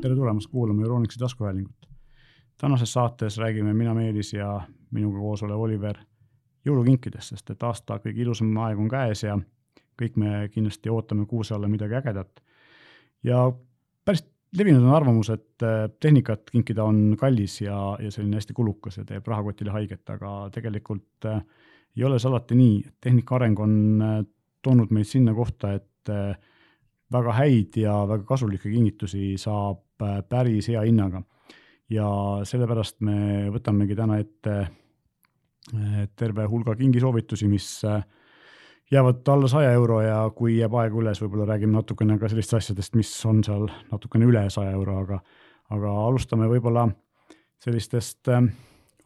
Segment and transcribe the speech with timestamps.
[0.00, 1.88] tere tulemast kuulama Euronixi taskuhäälingut.
[2.60, 4.60] tänases saates räägime mina, Meelis ja
[4.90, 5.98] minuga koos olev Oliver
[6.64, 9.38] jõulukinkidest, sest et aasta kõige ilusam aeg on käes ja
[9.98, 12.40] kõik me kindlasti ootame kuuse alla midagi ägedat.
[13.24, 13.52] ja
[14.04, 14.24] päris
[14.58, 19.04] levinud on arvamus, et äh, tehnikat kinkida on kallis ja, ja selline hästi kulukas ja
[19.04, 21.42] teeb rahakotile haiget, aga tegelikult äh,
[21.96, 24.20] ei ole see alati nii, et tehnika areng on äh,
[24.62, 25.86] toonud meid sinna kohta, et
[27.12, 31.22] väga häid ja väga kasulikke kingitusi saab äh, päris hea hinnaga.
[31.90, 32.06] ja
[32.44, 38.02] sellepärast me võtamegi täna ette äh, terve hulga kingisoovitusi, mis äh,
[38.90, 42.62] jäävad alla saja euro ja kui jääb aega üle, siis võib-olla räägime natukene ka sellistest
[42.62, 45.20] asjadest, mis on seal natukene üle saja euro, aga,
[45.74, 46.88] aga alustame võib-olla
[47.64, 48.42] sellistest äh,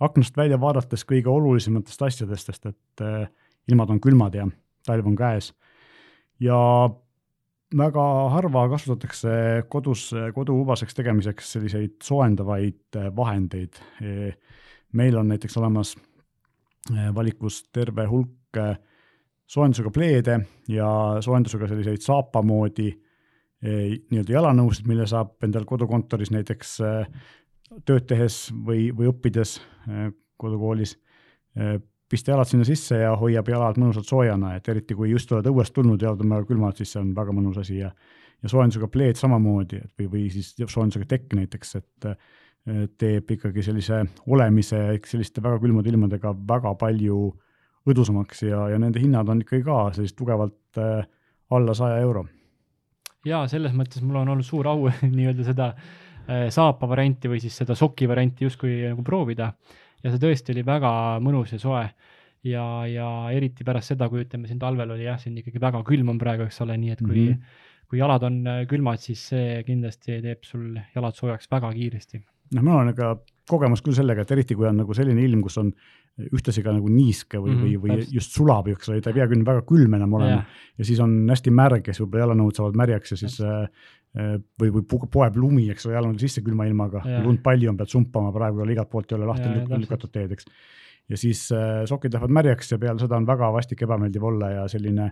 [0.02, 3.26] aknast välja vaadates kõige olulisematest asjadest, sest et äh,
[3.70, 4.46] ilmad on külmad ja
[4.86, 5.52] talv on käes.
[6.40, 6.58] ja
[7.78, 9.34] väga harva kasutatakse
[9.72, 13.80] kodus, koduhubaseks tegemiseks selliseid soojendavaid äh, vahendeid.
[14.02, 14.32] E,
[14.98, 15.94] meil on näiteks olemas
[16.92, 18.60] äh, valikus terve hulk
[19.52, 20.34] soojendusega pleede
[20.68, 20.88] ja
[21.24, 22.90] soojendusega selliseid saapa moodi
[23.62, 26.72] nii-öelda jalanõusid, mille saab endal kodukontoris näiteks
[27.86, 29.54] tööd tehes või, või õppides
[30.42, 30.96] kodukoolis
[32.12, 35.74] pista jalad sinna sisse ja hoiab jalad mõnusalt soojana, et eriti kui just oled õuest
[35.74, 37.92] tulnud, jalad on väga külmad, siis see on väga mõnus asi ja
[38.42, 42.08] ja soojendusega pleed samamoodi, et või, või siis soojendusega tekk näiteks, et
[42.98, 47.24] teeb ikkagi sellise olemise selliste väga külmade ilmadega väga palju
[47.90, 51.02] õdusamaks ja, ja nende hinnad on ikkagi ka sellist tugevalt äh,
[51.50, 52.24] alla saja euro.
[53.26, 57.56] ja selles mõttes mul on olnud suur au nii-öelda seda äh, saapa varianti või siis
[57.58, 59.52] seda soki varianti justkui nagu proovida
[60.02, 60.92] ja see tõesti oli väga
[61.24, 61.84] mõnus ja soe.
[62.42, 66.10] ja, ja eriti pärast seda, kui ütleme siin talvel oli jah, siin ikkagi väga külm
[66.10, 67.86] on praegu, eks ole, nii et kui mm, -hmm.
[67.88, 72.22] kui jalad on äh, külmad, siis see kindlasti teeb sul jalad soojaks väga kiiresti.
[72.54, 73.16] noh, mul on aga
[73.48, 75.72] kogemus küll sellega, et eriti kui on nagu selline ilm, kus on
[76.20, 79.16] ühtlasi ka nagu niiske või mm, -hmm, või, või just sulab, eks ole, ta ei
[79.16, 80.44] pea küll väga külm enam olema ja,
[80.78, 83.64] ja siis on hästi märg ja siis võib-olla jalanõud saavad märjaks ja siis äh,
[84.60, 87.92] või, või poeb lumi, eks ole, on sisse külma ilmaga, kui lund palju on, pead
[87.94, 90.48] sumpama, praegu ei ole igalt poolt ei ole lahti lük lükatud teed, eks.
[91.08, 94.68] ja siis äh, sokid lähevad märjaks ja peale seda on väga vastik ebameeldiv olla ja
[94.68, 95.08] selline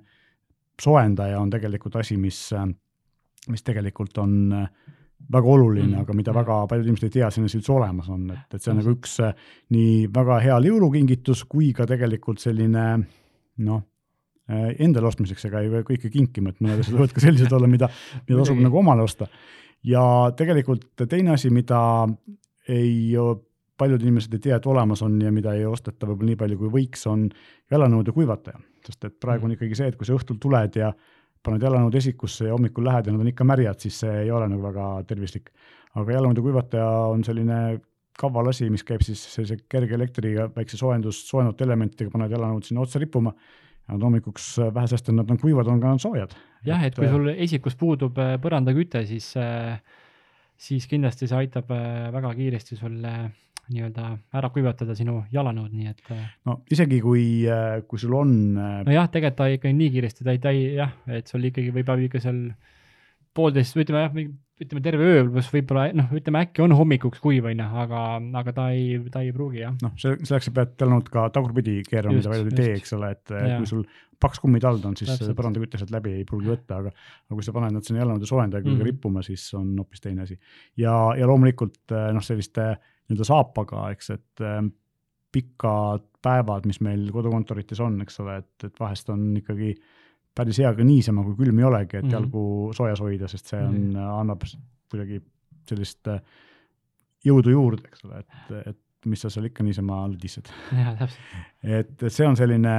[0.80, 2.68] soojendaja on tegelikult asi, mis, äh,
[3.48, 4.68] mis tegelikult on äh,
[5.30, 8.56] väga oluline mm., aga mida väga paljud inimesed ei tea, siin üldse olemas on, et,
[8.56, 9.18] et see on nagu üks
[9.76, 12.86] nii väga hea jõulukingitus kui ka tegelikult selline
[13.60, 13.84] noh
[14.50, 17.68] Äh, endale ostmiseks, ega ei pea kõike kinkima, et mõned asjad võivad ka sellised olla,
[17.70, 17.86] mida,
[18.26, 19.28] mida tasub nagu omale osta.
[19.86, 20.02] ja
[20.36, 21.78] tegelikult teine asi, mida
[22.68, 23.14] ei,
[23.78, 26.72] paljud inimesed ei tea, et olemas on ja mida ei osteta võib-olla nii palju, kui
[26.74, 27.28] võiks, on
[27.70, 28.58] jalanõude kuivataja.
[28.88, 29.60] sest et praegu on mm.
[29.60, 30.90] ikkagi see, et kui sa õhtul tuled ja
[31.46, 34.48] paned jalanõud esikusse ja hommikul lähed ja nad on ikka märjad, siis see ei ole
[34.50, 35.50] nagu väga tervislik.
[35.94, 37.80] aga jalanõude kuivataja on selline
[38.20, 42.84] kaval asi, mis käib siis sellise kerge elektriga, väikse soojendus, soojendavate elementidega, paned jalanõud sinna
[42.84, 43.32] otsa rippuma
[43.90, 46.34] nad hommikuks äh, vähe sest, et nad on kuivad, on ka soojad.
[46.66, 49.32] jah, et kui äh, sul esikus puudub äh, põrandaküte, siis,
[50.60, 51.70] siis kindlasti see aitab
[52.14, 52.98] väga kiiresti sul
[53.70, 54.10] nii-öelda
[54.40, 56.12] ära kuivatada sinu jalanõud, nii et.
[56.48, 57.24] no isegi kui,
[57.88, 58.34] kui sul on.
[58.86, 61.94] nojah, tegelikult ta ikka nii kiiresti ta ei, ta ei jah, et sul ikkagi võib
[62.06, 62.44] ikka seal
[63.36, 64.16] poolteist, ütleme jah,
[64.60, 68.02] ütleme terve öö pluss võib-olla noh, ütleme äkki on hommikuks kuiv onju, aga,
[68.42, 69.74] aga ta ei, ta ei pruugi jah.
[69.84, 73.34] noh, see, selleks sa pead olnud ka tagurpidi keerama, paljud ei tee, eks ole, et
[73.34, 73.56] ja.
[73.60, 73.84] kui sul
[74.20, 77.76] paks kummitald on, siis põrandaküte sealt läbi ei pruugi võtta, aga, aga kui sa paned
[77.76, 80.36] nad sinna jalanõude soojendaja külge mm rippuma, siis on hoopis teine asi.
[80.80, 82.74] ja, ja loomulikult noh, selliste
[83.10, 84.60] nii-öelda saapaga, eks, et äh,
[85.32, 89.74] pikad päevad, mis meil kodukontorites on, eks ole, et, et vahest on ikkagi
[90.36, 92.12] päris hea ka niisama, kui külm ei olegi, et mm -hmm.
[92.12, 94.20] jalgu soojas hoida, sest see on mm, -hmm.
[94.20, 94.46] annab
[94.90, 95.20] kuidagi
[95.68, 96.20] sellist äh,
[97.24, 100.50] jõudu juurde, eks ole, et, et mis sa seal ikka niisama lõdised.
[101.78, 102.74] et see on selline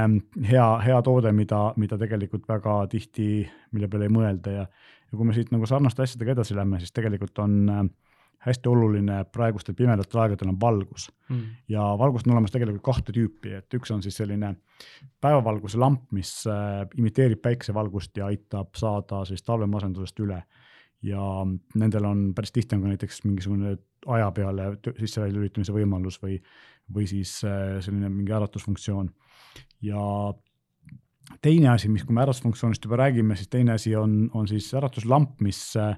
[0.47, 5.27] hea, hea toode, mida, mida tegelikult väga tihti, mille peale ei mõelda ja, ja kui
[5.27, 7.83] me siit nagu sarnaste asjadega edasi lähme, siis tegelikult on äh,
[8.41, 11.43] hästi oluline praegustel pimedatel aegadel on valgus mm.
[11.69, 14.55] ja valgust on olemas tegelikult kahte tüüpi, et üks on siis selline
[15.21, 20.41] päevavalguse lamp, mis äh, imiteerib päikesevalgust ja aitab saada sellist talvemasendusest üle.
[21.01, 21.21] ja
[21.81, 24.67] nendel on päris tihti on ka näiteks mingisugune aja peale
[24.99, 26.37] sisse-välja lülitamise võimalus või,
[26.93, 29.11] või siis äh, selline mingi äratusfunktsioon.
[29.81, 30.01] ja
[31.41, 35.37] teine asi, mis, kui me äratusfunktsioonist juba räägime, siis teine asi on, on siis äratuslamp,
[35.41, 35.93] mis äh,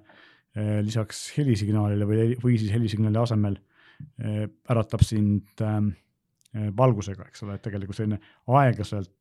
[0.85, 3.57] lisaks helisignaalile või, või siis helisignaali asemel
[4.21, 5.93] eh, äratab sind ähm,
[6.53, 8.21] eh, valgusega, eks ole, et tegelikult selline
[8.59, 9.11] aeglaselt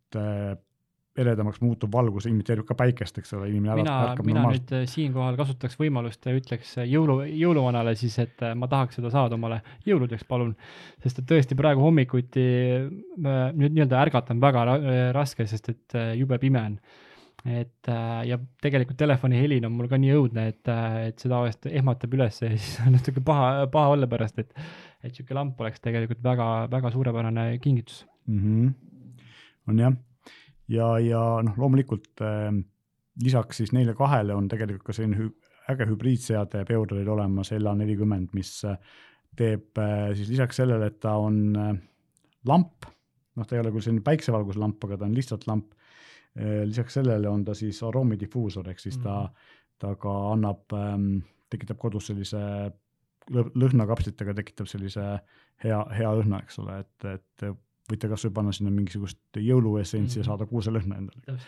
[1.19, 5.77] eredamaks muutuv valgus imiteerib ka päikest, eks ole, inimene mina, mina nüüd äh, siinkohal kasutaks
[5.81, 10.55] võimalust ja ütleks jõulu, jõuluvanale siis, et ma tahaks seda saada omale jõuludeks, palun.
[11.05, 12.47] sest et tõesti praegu hommikuti
[13.21, 14.65] nüüd nii-öelda ärgata on väga
[15.17, 16.79] raske, sest et jube pime on.
[17.43, 17.89] Et
[18.27, 20.69] ja tegelikult telefonihelin on mul ka nii õudne, et,
[21.09, 24.55] et seda vahest ehmatab üles ja siis on natuke paha, paha olla pärast, et,
[25.03, 28.39] et sihuke lamp oleks tegelikult väga, väga suurepärane kingitus mm.
[28.39, 29.25] -hmm.
[29.73, 29.97] on jah
[30.69, 32.53] ja, ja noh, loomulikult äh,
[33.23, 35.31] lisaks siis neile kahele on tegelikult ka selline hü
[35.71, 38.79] äge hübriidseade Beurderil olemas, LA nelikümmend, mis äh,
[39.39, 41.77] teeb äh, siis lisaks sellele, et ta on äh,
[42.51, 42.89] lamp,
[43.37, 45.82] noh, ta ei ole küll selline päiksevalguslamp, aga ta on lihtsalt lamp äh,.
[46.65, 49.59] Lisaks sellele on ta siis aroomidiffuusor, ehk siis ta mm, -hmm.
[49.79, 51.19] ta ka annab ähm,,
[51.51, 52.41] tekitab kodus sellise
[53.31, 55.05] lõhnakapslitega tekitab sellise
[55.65, 57.47] hea, hea õhna, eks ole, et, et
[57.91, 60.23] võite kasvõi panna sinna mingisugust jõuluessentsi mm -hmm.
[60.23, 60.31] ja mhm.
[60.31, 61.39] saada kuuselõhna endale.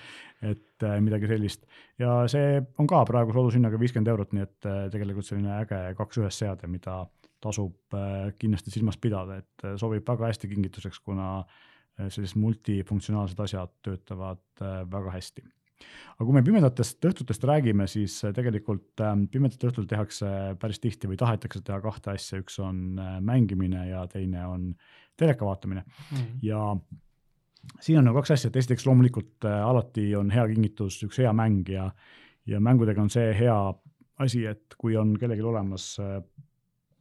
[0.42, 1.66] et äh, midagi sellist
[1.98, 6.19] ja see on ka praegu soodushinnaga viiskümmend eurot, nii et äh, tegelikult selline äge kaks
[6.19, 7.06] ühes seade, mida
[7.40, 13.41] tasub äh, kindlasti silmas pidada, et äh, sobib väga hästi kingituseks, kuna äh, sellised multifunktsionaalsed
[13.44, 15.44] asjad töötavad äh, väga hästi
[16.14, 20.29] aga kui me pimedatest õhtutest räägime, siis äh, tegelikult äh, pimedatel õhtul tehakse
[20.61, 24.69] päris tihti või tahetakse teha kahte asja, üks on äh, mängimine ja teine on
[25.19, 26.17] teleka vaatamine mm.
[26.17, 26.38] -hmm.
[26.43, 26.61] ja
[27.81, 31.32] siin on nagu kaks asja, et esiteks loomulikult äh, alati on hea kingitus üks hea
[31.37, 31.91] mäng ja,
[32.46, 33.58] ja mängudega on see hea
[34.23, 36.19] asi, et kui on kellelgi olemas äh,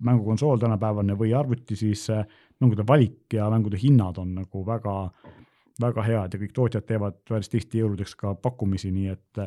[0.04, 2.25] mängukonsool tänapäevane või arvuti, siis äh,
[2.61, 4.95] mängude valik ja mängude hinnad on nagu väga,
[5.81, 9.44] väga head ja kõik tootjad teevad päris tihti jõuludeks ka pakkumisi, nii et,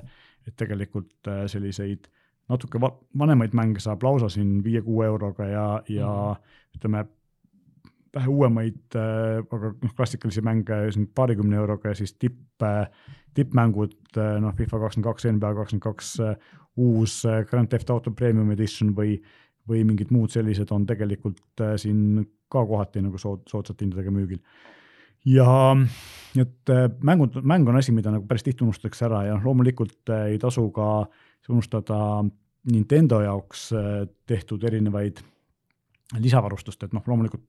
[0.47, 2.11] et tegelikult selliseid
[2.49, 7.07] natuke va vanemaid mänge saab lausa siin viie-kuue euroga ja, ja mm ütleme,
[8.17, 10.79] vähe uuemaid, äh, aga noh, klassikalisi mänge
[11.17, 12.89] paarikümne euroga ja siis tipp, äh,
[13.37, 16.13] tippmängud, äh, noh, FIFA kakskümmend kaks, NBA kakskümmend kaks,
[16.77, 19.17] uus Grand Theft Auto Premium Edition või,
[19.69, 24.41] või mingid muud sellised on tegelikult siin ka kohati nagu sood-, soodsate hindadega müügil.
[25.27, 25.77] ja
[26.39, 30.39] et mängud, mäng on asi, mida nagu päris tihti unustatakse ära ja noh, loomulikult ei
[30.39, 31.07] tasu ka
[31.49, 32.25] unustada
[32.71, 33.71] Nintendo jaoks
[34.27, 35.23] tehtud erinevaid
[36.23, 37.45] lisavarustust, et noh, loomulikult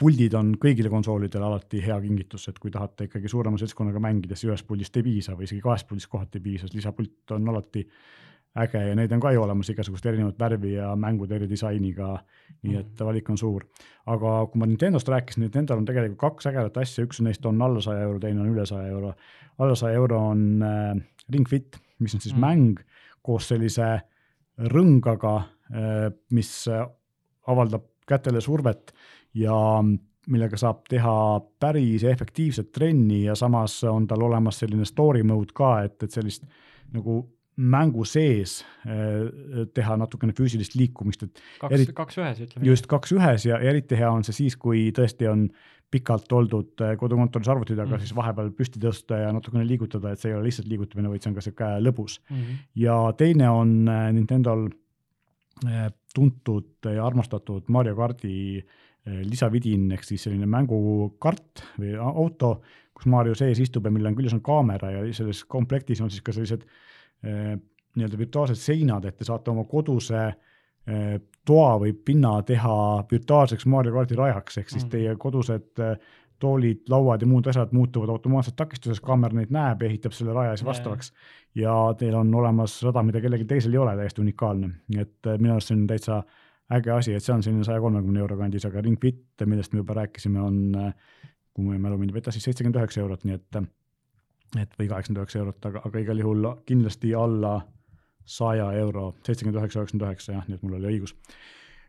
[0.00, 4.50] puldid on kõigile konsoolidele alati hea kingitus, et kui tahate ikkagi suurema seltskonnaga mängida, siis
[4.50, 7.84] ühest puldist ei piisa või isegi kahest puldist kohati ei piisa, lisapult on alati
[8.62, 12.18] äge ja neid on ka ju olemas igasugust erinevat värvi ja mängude eri disainiga.
[12.64, 13.04] nii et mhm.
[13.04, 13.64] valik on suur.
[14.06, 17.80] aga kui ma Nintendost rääkisin, Nintendo'l on tegelikult kaks ägedat asja, üks neist on alla
[17.80, 19.14] saja euro, teine on üle saja euro.
[19.58, 20.94] alla saja euro on äh,
[21.32, 22.40] Ring Fit, mis on siis mm.
[22.40, 22.80] mäng
[23.22, 24.00] koos sellise
[24.58, 25.36] rõngaga
[25.74, 26.68] äh,, mis
[27.46, 28.92] avaldab kätele survet
[29.34, 29.56] ja
[30.30, 31.14] millega saab teha
[31.60, 36.46] päris efektiivset trenni ja samas on tal olemas selline story mode ka, et, et sellist
[36.94, 37.20] nagu
[37.56, 41.42] mängu sees eh, teha natukene füüsilist liikumist, et.
[41.60, 42.66] kaks eri..., kaks ühes ütleme.
[42.66, 45.48] just, kaks ühes ja eriti hea on see siis, kui tõesti on
[45.94, 48.06] pikalt oldud eh, kodukontoris arvuti taga mm, -hmm.
[48.06, 51.30] siis vahepeal püsti tõsta ja natukene liigutada, et see ei ole lihtsalt liigutamine, vaid see
[51.30, 52.40] on ka sihuke lõbus mm.
[52.40, 52.64] -hmm.
[52.86, 54.70] ja teine on eh, Nintendo'l
[56.14, 58.72] tuntud ja armastatud Mario kardi äh,
[59.04, 62.54] Äh, lisavidin ehk siis selline mängukart või auto,
[62.96, 66.24] kus Mario sees istub ja millel on küljes on kaamera ja selles komplektis on siis
[66.24, 66.93] ka sellised äh,
[67.24, 71.14] nii-öelda virtuaalsed seinad, et te saate oma koduse äh,
[71.46, 72.76] toa või pinna teha
[73.10, 74.92] virtuaalseks Mario kaardi rajaks, ehk siis mm.
[74.92, 75.84] teie kodused
[76.42, 80.56] toolid, lauad ja muud asjad muutuvad automaatselt takistuseks, kaamera neid näeb ja ehitab selle raja
[80.56, 81.12] siis vastavaks.
[81.54, 85.70] ja teil on olemas rada, mida kellelgi teisel ei ole, täiesti unikaalne, et minu arust
[85.70, 88.82] see on täitsa äh, äge asi, et see on selline saja kolmekümne euro kandis, aga
[88.84, 90.60] Ring Fit, millest me juba rääkisime, on,
[91.54, 93.60] kui mu mälu mind ei peta, siis seitsekümmend üheksa eurot, nii et,
[94.60, 97.56] et või kaheksakümmend üheksa eurot, aga, aga igal juhul kindlasti alla
[98.24, 101.14] saja euro, seitsekümmend üheksa, üheksakümmend üheksa, jah, nii et mul oli õigus.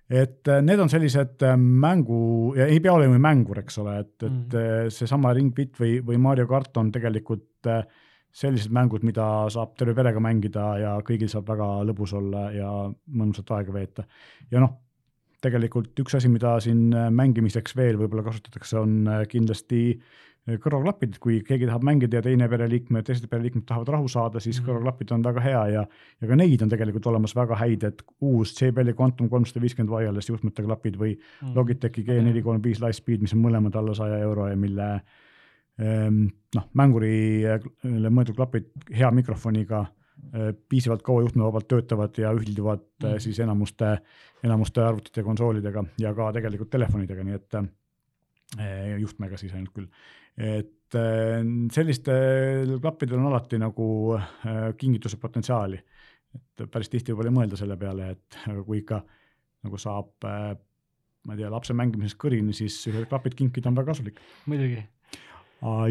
[0.10, 4.90] et need on sellised mängu, ja ei pea olema mängur, eks ole, et, et mm.
[4.94, 7.86] seesama Ring Fit või, või Mario kart on tegelikult äh,
[8.36, 13.54] sellised mängud, mida saab terve perega mängida ja kõigil saab väga lõbus olla ja mõnusat
[13.56, 14.04] aega veeta.
[14.52, 14.76] ja noh,
[15.46, 20.00] tegelikult üks asi, mida siin mängimiseks veel võib-olla kasutatakse, on kindlasti
[20.46, 24.68] kõrvaklapid, kui keegi tahab mängida ja teine pereliikme, teised pereliikmed tahavad rahu saada, siis -hmm.
[24.68, 25.86] kõrvaklapid on väga hea ja
[26.22, 30.30] ja ka neid on tegelikult olemas väga häid, et uus JBL-i Quantum kolmsada viiskümmend wireless
[30.30, 31.56] juhtmete klapid või -hmm.
[31.56, 35.02] Logitechi G435 Lightspeed, mis on mõlemad alla saja euro ja mille äh,
[35.76, 39.84] Ehm, noh, mängurile mõeldud klapid hea mikrofoniga,
[40.70, 43.20] piisavalt kaua juhtmevabalt töötavad ja ühilduvad mm.
[43.24, 43.98] siis enamuste,
[44.44, 47.58] enamuste arvutite konsoolidega ja ka tegelikult telefonidega, nii et
[49.02, 49.88] juhtmega siis ainult küll.
[50.38, 50.98] et
[51.76, 53.88] sellistel klappidel on alati nagu
[54.78, 55.80] kingituse potentsiaali.
[56.36, 59.02] et päris tihti võib-olla ei mõelda selle peale, et kui ikka
[59.66, 64.22] nagu saab, ma ei tea, lapse mängimisest kõrini, siis klapid kinkida on väga kasulik.
[64.46, 64.84] muidugi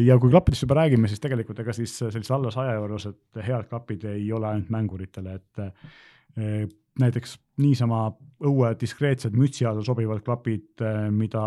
[0.05, 4.05] ja kui klappidest juba räägime, siis tegelikult ega siis sellised alla saja eurosed head klapid
[4.11, 6.65] ei ole ainult mänguritele, et eh,
[7.01, 8.07] näiteks niisama
[8.45, 11.43] õue diskreetsed mütsi alla sobivad klapid, eh, mida,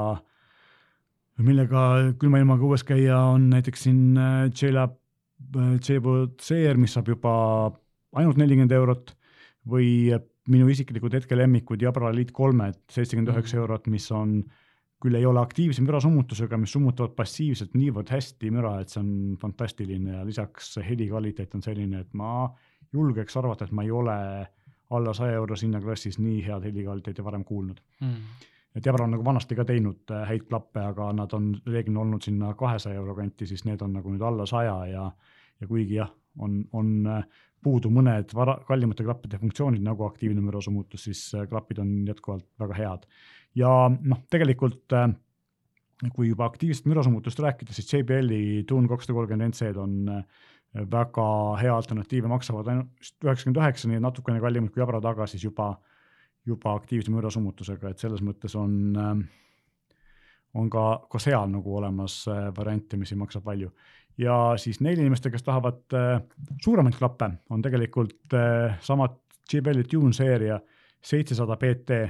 [1.45, 1.85] millega
[2.21, 4.03] külma ilmaga õues käia, on näiteks siin
[4.53, 4.99] J-Lab,
[5.79, 7.33] J-Boot CR, mis saab juba
[8.19, 9.15] ainult nelikümmend eurot
[9.69, 10.11] või
[10.49, 13.63] minu isiklikud hetkelemmikud Jabra Elite kolmed, seitsekümmend üheksa mhm.
[13.63, 14.65] eurot, mis on äh,
[15.03, 20.17] küll ei ole aktiivse mürasummutusega, mis summutavad passiivselt niivõrd hästi müra, et see on fantastiline.
[20.17, 22.49] Ja lisaks heli kvaliteet on selline, et ma
[22.93, 24.19] julgeks arvata, et ma ei ole
[24.91, 27.81] alla saja euro hinnaklassis nii head helikvaliteeti varem kuulnud.
[28.01, 28.47] Mm.
[28.77, 32.23] et Jabra on nagu vanasti ka teinud äh, häid klappe, aga nad on reeglina olnud
[32.23, 35.05] sinna kahesaja euro kanti, siis need on nagu nüüd alla saja ja,
[35.61, 37.25] ja kuigi jah, on, on äh,
[37.65, 42.79] puudu mõned vara, kallimate klappide funktsioonid nagu aktiivne mürasummutus, siis äh, klapid on jätkuvalt väga
[42.79, 43.09] head
[43.59, 45.09] ja noh, tegelikult äh,
[46.15, 50.47] kui juba aktiivsest mürasummutust rääkida, siis JBL-i Tune kakssada kolmkümmend NC-d on äh,
[50.93, 51.29] väga
[51.63, 55.47] hea alternatiiv ja maksavad ainult üheksakümmend üheksa, nii et natukene kallimad kui Jabra taga, siis
[55.47, 55.73] juba,
[56.47, 60.03] juba aktiivse mürasummutusega, et selles mõttes on, äh,
[60.59, 62.21] on ka, ka seal nagu olemas
[62.57, 63.73] variante, mis ei maksa palju.
[64.19, 65.95] ja siis neile inimestele, kes tahavad
[66.65, 68.35] suuremaid klappe, on tegelikult
[68.83, 69.15] samad
[69.53, 70.59] JBL-i Tune seeria
[71.05, 72.01] seitsesada BT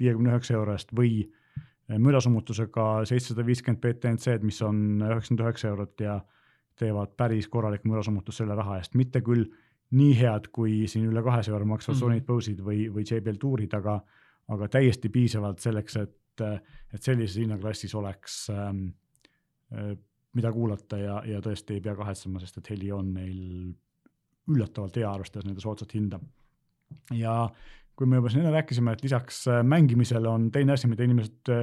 [0.00, 6.04] viiekümne üheksa euro eest või eh, mürasummutusega seitsesada viiskümmend BTNC-d, mis on üheksakümmend üheksa eurot
[6.04, 6.18] ja
[6.76, 9.46] teevad päris korralikku mürasummutust selle raha eest, mitte küll
[9.96, 12.18] nii head, kui siin üle kahesaja euro maksvad mm -hmm.
[12.18, 14.00] Sony Bose'id või, või JBL tuurid, aga,
[14.48, 16.42] aga täiesti piisavalt selleks, et,
[16.92, 18.88] et sellises hinnaklassis oleks ähm,
[20.36, 23.40] mida kuulata ja, ja tõesti ei pea kahetsema, sest et heli on neil
[24.52, 26.20] üllatavalt hea, arvestades nende soodsat hinda.
[27.14, 27.48] ja
[27.96, 31.52] kui me juba siin enne rääkisime, et lisaks äh, mängimisele on teine asi, mida inimesed
[31.52, 31.62] äh,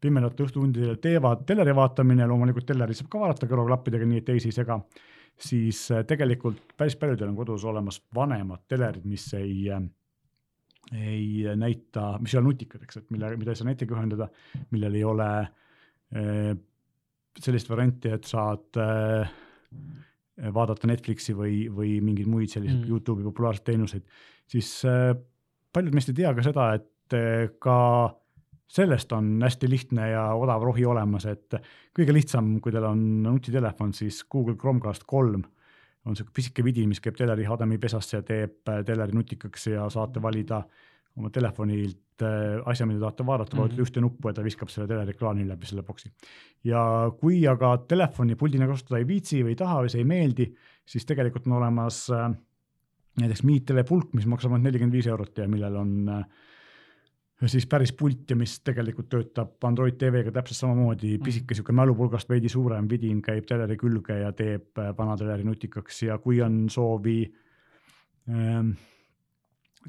[0.00, 5.84] pimedate õhtutundidel teevad, teleri vaatamine, loomulikult teleri saab ka vaadata kõrvaklappidega, nii et ei siis
[5.92, 9.68] äh, tegelikult päris paljudel on kodus olemas vanemad telerid, mis ei,
[10.94, 14.28] ei näita, mis ei ole nutikad, eks, et mille, mida ei saa netiga ühendada,
[14.72, 15.30] millel ei ole
[17.42, 18.78] sellist varianti, et saad
[20.54, 22.90] vaadata Netflixi või, või mingeid muid selliseid mm.
[22.92, 24.04] Youtube'i populaarseid teenuseid,
[24.52, 24.70] siis
[25.74, 27.78] paljud meist ei tea ka seda, et eh, ka
[28.74, 31.58] sellest on hästi lihtne ja odav rohi olemas, et
[31.94, 35.44] kõige lihtsam, kui teil on nutitelefon, siis Google Chromecast kolm
[36.04, 39.86] on sihuke pisike vidin, mis käib teleri HDMI pesasse ja teeb eh, teleri nutikaks ja
[39.92, 40.62] saate valida
[41.14, 43.88] oma telefonilt eh, asja, mida tahate vaadata, vajutate mm -hmm.
[43.88, 46.10] ühte nuppu ja ta viskab selle telereklaami läbi selle boksi.
[46.64, 50.54] ja kui aga telefoni puldina kasutada ei viitsi või ei taha või see ei meeldi,
[50.86, 52.30] siis tegelikult on olemas äh,
[53.20, 56.24] näiteks Meetele pulk, mis maksab ainult nelikümmend viis eurot ja millel on äh,
[57.46, 61.24] siis päris pult ja mis tegelikult töötab Android TV-ga täpselt samamoodi, mm.
[61.24, 66.02] pisike sihuke mälupulgast veidi suurem vidin käib teleri külge ja teeb äh, vana teleri nutikaks
[66.08, 67.20] ja kui on soovi
[68.30, 68.74] ähm,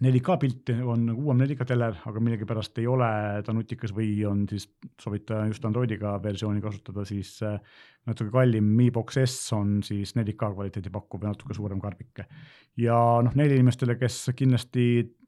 [0.04, 3.08] 4K pilti on uuem 4K teler, aga millegipärast ei ole
[3.46, 4.68] ta nutikas või on siis,
[5.02, 7.56] soovite just Androidiga versiooni kasutada, siis äh,
[8.10, 12.28] natuke kallim Mi Box S on siis 4K kvaliteedi pakkuv ja natuke suurem karbike.
[12.78, 14.88] ja noh, neile inimestele, kes kindlasti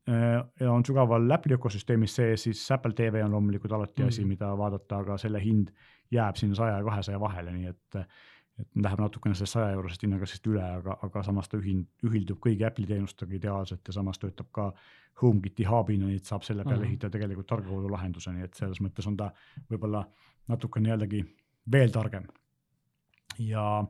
[0.10, 4.16] äh, on sügaval Apple'i ökosüsteemis sees, siis Apple TV on loomulikult alati mm.
[4.16, 5.72] asi, mida vaadata, aga selle hind
[6.12, 8.04] jääb sinna saja ja kahesaja vahele, nii et
[8.58, 12.66] et läheb natukene sellest saja eurosest hinnakastist üle, aga, aga samas ta ühind, ühildub kõigi
[12.66, 14.72] Apple'i teenustega ideaalselt ja samas töötab ka
[15.22, 16.90] HomeKiti hub'ina, nii et saab selle peale -hmm.
[16.90, 19.32] ehitada tegelikult tarkkodu lahenduse, nii et selles mõttes on ta
[19.70, 20.06] võib-olla
[20.48, 21.24] natukene jällegi
[21.72, 22.28] veel targem.
[23.40, 23.86] ja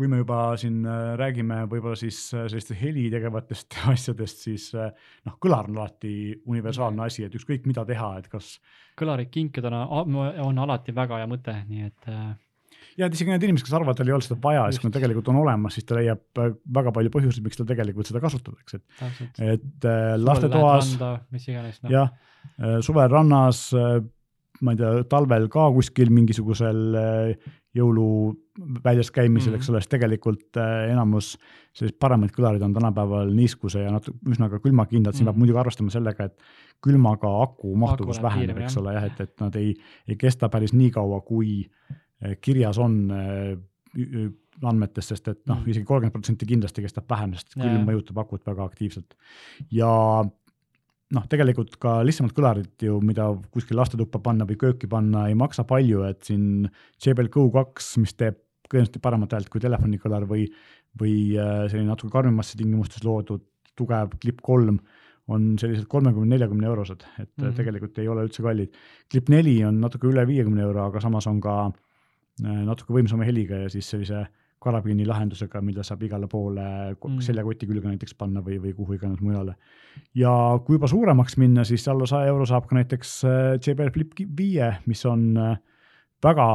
[0.00, 4.92] kui me juba siin äh, räägime võib-olla siis äh, sellistest heli tegevatest asjadest, siis äh,
[5.28, 6.12] noh, kõlar on alati
[6.46, 8.54] universaalne asi, et ükskõik mida teha, et kas.
[9.00, 12.08] kõlarit kinkida on, on alati väga hea mõte, nii et
[12.98, 15.30] ja et isegi need inimesed, kes arvavad, tal ei ole seda vaja, siis kui tegelikult
[15.32, 19.44] on olemas, siis ta leiab äh, väga palju põhjuseid, miks tal tegelikult seda kasutatakse, et,
[19.56, 20.94] et äh, lastetoas.
[21.84, 21.92] no..
[21.92, 22.12] jah,
[22.58, 23.68] äh, suvel rannas,
[24.60, 26.98] ma ei tea, talvel ka kuskil mingisugusel
[27.76, 29.60] jõuluväljas käimisel mm, -hmm.
[29.62, 30.58] eks ole, siis tegelikult
[30.90, 31.36] enamus
[31.70, 35.32] selliseid paremaid kõlarid on tänapäeval niiskuse ja natuke üsna ka külmakindlad, siin mm -hmm.
[35.32, 36.42] peab muidugi arvestama sellega, et
[36.82, 39.74] külmaga aku mahtuvus väheneb, eks ole, jah, et, et nad ei,
[40.08, 41.70] ei kesta päris nii kaua, kui
[42.40, 44.28] kirjas on eh,
[44.66, 45.70] andmetes, sest et noh, mm.
[45.72, 49.16] isegi kolmkümmend protsenti, kindlasti kestab vähem, sest külm mõjutab akut väga aktiivselt.
[49.72, 49.90] ja
[51.16, 55.64] noh, tegelikult ka lihtsamad kõlarid ju, mida kuskil lastetuppa panna või kööki panna, ei maksa
[55.68, 56.68] palju, et siin
[57.02, 58.38] JBL Go2, mis teeb
[58.70, 60.46] tõenäoliselt paremat häält kui telefonikõlar või,
[61.00, 63.42] või äh, selline natuke karmimasse tingimustes loodud
[63.78, 64.78] tugev Clip kolm
[65.30, 67.56] on sellised kolmekümne, neljakümne eurosed, et mm -hmm.
[67.56, 68.74] tegelikult ei ole üldse kallid.
[69.10, 71.72] Clip neli on natuke üle viiekümne euro, aga samas on ka äh,
[72.40, 74.24] natuke võimsama heliga ja siis sellise
[74.60, 77.20] karabiini lahendusega, mida saab igale poole mm.
[77.24, 79.54] seljakoti külge näiteks panna või, või kuhu iganes mujale.
[80.14, 80.32] ja
[80.66, 84.74] kui juba suuremaks minna, siis alla saja euro saab ka näiteks äh, JBL Flip viie,
[84.86, 85.56] mis on äh,
[86.24, 86.46] väga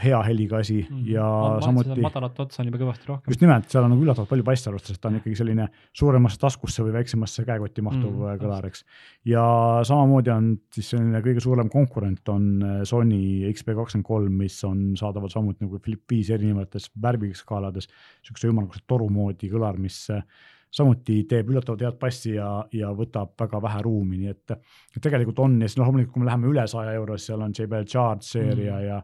[0.00, 1.04] hea heliga asi mm.
[1.10, 1.96] ja ma, samuti.
[2.02, 3.32] madalat otsa on juba kõvasti rohkem.
[3.32, 5.66] just nimelt, seal on nagu üllatavalt palju paista arvestades, ta on ikkagi selline
[6.00, 8.84] suuremasse taskusse või väiksemasse käekotti mahtuv mm, kõlar, eks.
[9.30, 9.44] ja
[9.88, 15.66] samamoodi on siis selline kõige suurem konkurent on äh, Sony XP23, mis on saadaval samuti
[15.66, 17.90] nagu Flip viis erinevates värviskaalades,
[18.26, 20.24] siukse ümmarguse toru moodi kõlar, mis äh,
[20.70, 24.54] samuti teeb üllatavalt head passi ja, ja võtab väga vähe ruumi, nii et
[25.02, 27.54] tegelikult on ja siis noh, loomulikult kui me läheme üle saja euro, siis seal on
[27.56, 28.86] JBL Charge seeria mm.
[28.86, 29.00] ja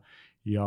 [0.47, 0.67] ja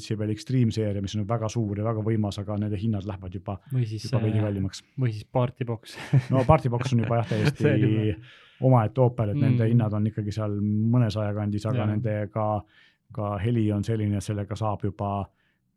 [0.00, 3.34] see veel Extreme seeria, mis on väga suur ja väga võimas, aga nende hinnad lähevad
[3.36, 4.84] juba, juba veidi äh, kallimaks.
[5.00, 5.96] või siis Partybox
[6.32, 8.16] no Partybox on juba jah, täiesti
[8.62, 9.44] omaette ooper, et mm.
[9.44, 11.86] nende hinnad on ikkagi seal mõnesaja kandis, aga ja.
[11.90, 15.12] nende ka, heli on selline, et sellega saab juba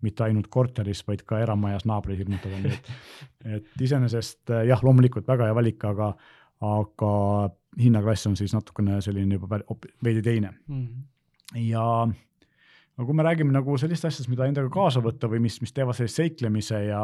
[0.06, 2.92] mitte ainult korteris, vaid ka eramajas naabreid hirmutada, nii et,
[3.58, 6.12] et iseenesest jah, loomulikult väga hea valik, aga,
[6.66, 7.12] aga
[7.82, 9.60] hinnaklass on siis natukene selline juba
[10.06, 10.86] veidi teine mm.
[11.66, 11.84] ja
[12.96, 15.98] aga kui me räägime nagu sellist asjast, mida endaga kaasa võtta või mis, mis teevad
[15.98, 17.02] sellise seiklemise ja,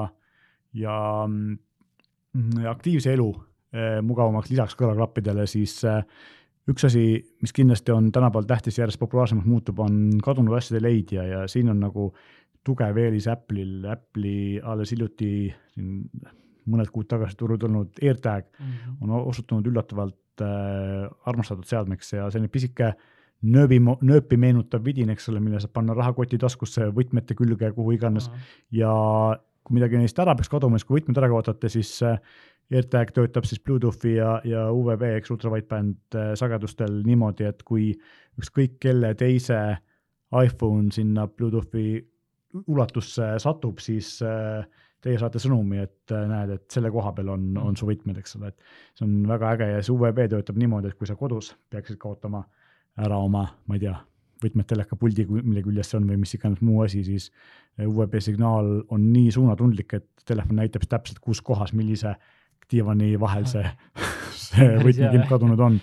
[0.78, 3.30] ja, mm, ja aktiivse elu
[3.76, 6.00] eh, mugavamaks lisaks kõrvaklappidele, siis eh,
[6.72, 7.06] üks asi,
[7.44, 11.84] mis kindlasti on tänapäeval tähtis, järjest populaarsemaks muutub, on kadunud asjade leidja ja siin on
[11.84, 12.12] nagu
[12.64, 15.96] tugev eelis Apple'il, Apple'i alles hiljuti siin
[16.72, 18.98] mõned kuud tagasi turule tulnud AirTag mm -hmm.
[19.02, 23.10] on osutunud üllatavalt äh, armastatud seadmeks ja selline pisike äh,
[23.42, 28.30] nööbi, nööpi meenutav vidin, eks ole, mille saab panna rahakoti taskusse, võtmete külge, kuhu iganes
[28.30, 28.36] mm.
[28.36, 28.78] -hmm.
[28.82, 28.94] ja
[29.64, 32.20] kui midagi neist ära peaks kaduma, siis kui võtmed ära kaotate, siis äh,
[32.72, 37.92] AirTag töötab siis Bluetoothi ja, ja UVB eks ultra wideband äh, sagedustel niimoodi, et kui
[38.40, 39.78] ükskõik kelle teise
[40.32, 42.00] iPhone sinna Bluetoothi
[42.68, 44.64] ulatusse satub, siis äh,
[45.02, 48.52] teie saate sõnumi, et näed, et selle koha peal on, on su võtmed, eks ole,
[48.52, 48.58] et
[48.94, 52.44] see on väga äge ja see UVB töötab niimoodi, et kui sa kodus peaksid kaotama
[52.44, 52.61] äh,
[53.02, 53.96] ära oma, ma ei tea,
[54.42, 57.30] võtmed teleka puldi, mille küljes see on või mis iganes muu asi, siis
[57.82, 62.16] UVB signaal on nii suunatundlik, et telefon näitab täpselt, kus kohas, millise
[62.72, 63.68] diivani vahel see,
[64.48, 65.78] see võtmekimp kadunud on.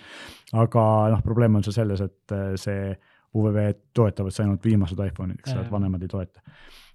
[0.59, 2.91] aga noh, probleem on seal selles, et see
[3.37, 6.41] UVB toetavad see ainult viimased iPhone'id, eks ole, et vanemad ei toeta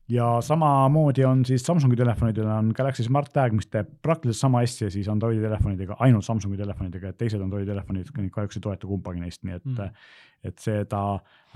[0.09, 4.91] ja samamoodi on siis Samsungi telefonidel on Galaxy Smart Tag, mis teeb praktiliselt sama asja
[4.93, 9.43] siis Androidi telefonidega, ainult Samsungi telefonidega, et teised Androidi telefonid kahjuks ei toeta kumbagi neist,
[9.45, 10.03] nii et mm.,
[10.45, 10.99] et seda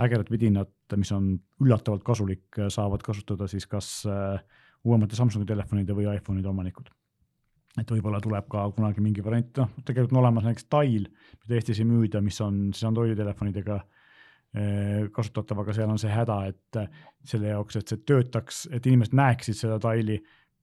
[0.00, 4.38] ägedat vidinat, mis on üllatavalt kasulik, saavad kasutada siis kas uh,
[4.88, 6.88] uuemate Samsungi telefonide või iPhone'ide omanikud.
[7.78, 11.12] et võib-olla tuleb ka kunagi mingi variant, noh, tegelikult on olemas näiteks Tile,
[11.44, 13.97] mida Eestis ei müüda, mis on siis Androidi telefonidega Eh,
[15.12, 19.16] kasutatav, aga seal on see häda, et eh, selle jaoks, et see töötaks, et inimesed
[19.18, 20.18] näeksid seda taili,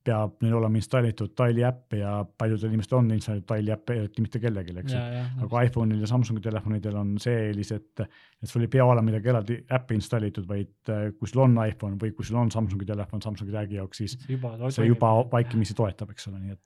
[0.06, 4.38] peab neil olema installitud Taili äpp ja paljudel inimestel on installitud Taili äpp, eriti mitte
[4.38, 5.00] kellelgi, eks ju.
[5.46, 9.32] aga iPhone'il ja Samsungi telefonidel on see eelis, et, et sul ei pea olema midagi
[9.32, 13.24] eraldi äppi installitud, vaid eh, kui sul on iPhone või kui sul on Samsungi telefon
[13.24, 16.62] Samsungi tag'i jaoks, siis juba, see juba vaikimisi toetab, eks ole, nii et.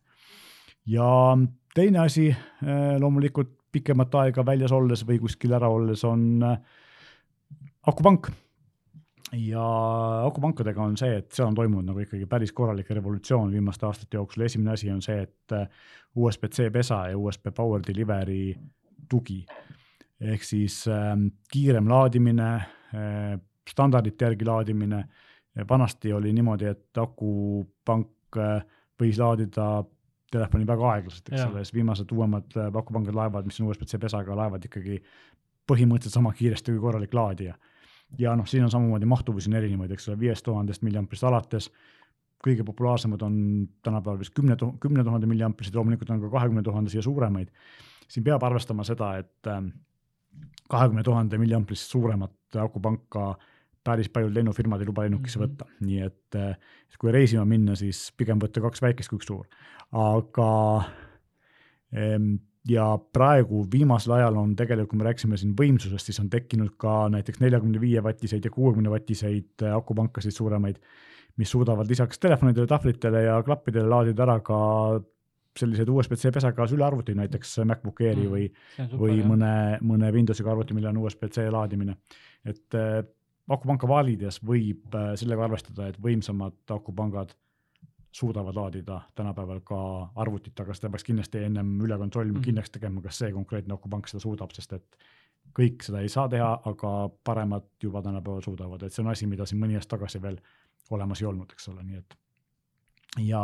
[0.98, 1.08] ja
[1.76, 2.28] teine asi
[3.00, 6.60] loomulikult pikemat aega väljas olles või kuskil ära olles on äh,
[7.86, 8.30] akupank.
[9.32, 9.62] Ja
[10.26, 14.42] akupankadega on see, et seal on toimunud nagu ikkagi päris korralik revolutsioon viimaste aastate jooksul,
[14.48, 15.68] esimene asi on see, et äh,
[16.18, 18.56] USB-C pesa ja USB Power Delivery
[19.10, 19.44] tugi.
[20.20, 21.14] ehk siis äh,
[21.52, 23.38] kiirem laadimine äh,,
[23.70, 25.04] standardite järgi laadimine,
[25.68, 28.62] vanasti oli niimoodi, et akupank äh,
[29.00, 29.84] võis laadida
[30.30, 34.36] telefoni väga aeglaselt, eks ole, siis viimased uuemad äh, akupangad laevad, mis on USB-C pesaga,
[34.36, 35.00] laevad ikkagi
[35.70, 37.54] põhimõtteliselt sama kiiresti kui korralik laadija
[38.18, 41.70] ja noh, siin on samamoodi mahtuvusi on erinevaid, eks ole, viiest tuhandest milliamprist alates.
[42.40, 43.34] kõige populaarsemad on
[43.82, 47.48] tänapäeval vist kümne, kümne tuhande milliamprised, loomulikult on ka kahekümne tuhandesi ja suuremaid.
[48.08, 49.68] siin peab arvestama seda, et ähm,
[50.68, 53.36] kahekümne tuhande milliamprist suuremat akupanka
[53.84, 55.48] päris paljud lennufirmad ei luba lennukisse mm -hmm.
[55.48, 56.50] võtta, nii et, äh,
[56.88, 59.46] et kui reisima minna, siis pigem võtta kaks väikest kui üks suur.
[59.92, 60.84] aga
[61.92, 62.34] ehm,
[62.68, 67.06] ja praegu viimasel ajal on tegelikult, kui me rääkisime siin võimsusest, siis on tekkinud ka
[67.12, 70.80] näiteks neljakümne viie vatiseid ja kuuekümne vatiseid äh, akupankasid suuremaid,
[71.40, 74.58] mis suudavad lisaks telefonidele, tahvlitele ja klappidele laadida ära ka
[75.58, 78.44] sellised USB-C pesaga sülearvutid, näiteks MacBook Airi mm, või,
[78.98, 79.30] või jah.
[79.30, 79.54] mõne,
[79.86, 81.96] mõne Windowsiga arvuti, millel on USB-C laadimine.
[82.44, 83.00] et äh,
[83.50, 87.34] akupanka valides võib äh, sellega arvestada, et võimsamad akupangad
[88.12, 89.80] suudavad laadida tänapäeval ka
[90.18, 94.10] arvutit, aga seda peaks kindlasti ennem üle kontrollima mm, kindlaks tegema, kas see konkreetne akupank
[94.10, 94.98] seda suudab, sest et
[95.56, 96.90] kõik seda ei saa teha, aga
[97.26, 100.40] paremad juba tänapäeval suudavad, et see on asi, mida siin mõni aasta tagasi veel
[100.90, 102.18] olemas ei olnud, eks ole, nii et.
[103.30, 103.42] ja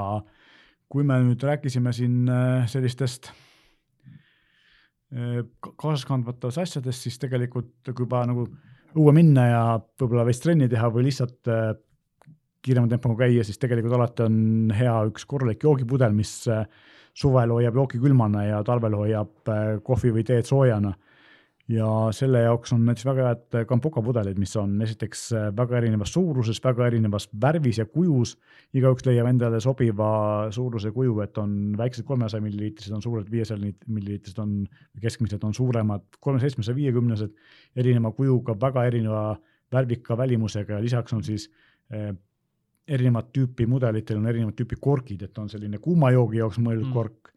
[0.93, 3.31] kui me nüüd rääkisime siin äh, sellistest
[5.15, 8.49] äh, kaasaskandvatest asjadest, siis tegelikult kui juba nagu
[8.97, 9.63] õue minna ja
[10.01, 11.75] võib-olla veits trenni teha või lihtsalt äh,
[12.67, 14.37] kiirema tempoga käia, siis tegelikult alati on
[14.75, 16.33] hea üks korralik joogipudel, mis
[17.17, 19.53] suvel hoiab jooki külmana ja talvel hoiab
[19.87, 20.93] kohvi või teed soojana
[21.71, 26.13] ja selle jaoks on näiteks väga head Kampuka pudelid, mis on esiteks äh, väga erinevas
[26.15, 28.37] suuruses, väga erinevas värvis ja kujus.
[28.77, 34.39] igaüks leiab endale sobiva suuruse kuju, et on väiksed kolmesaja milliliitrised, on suured viiesaja milliliitrised,
[34.43, 34.67] on
[35.03, 37.35] keskmised on suuremad, kolme, seitsmesaja viiekümnesed,
[37.77, 39.27] erineva kujuga, väga erineva
[39.73, 41.51] värvika välimusega ja lisaks on siis
[42.89, 46.95] erinevat tüüpi mudelitel on erinevat tüüpi korgid, et on selline kuuma joogi jaoks mõeldud mm.
[46.95, 47.33] kork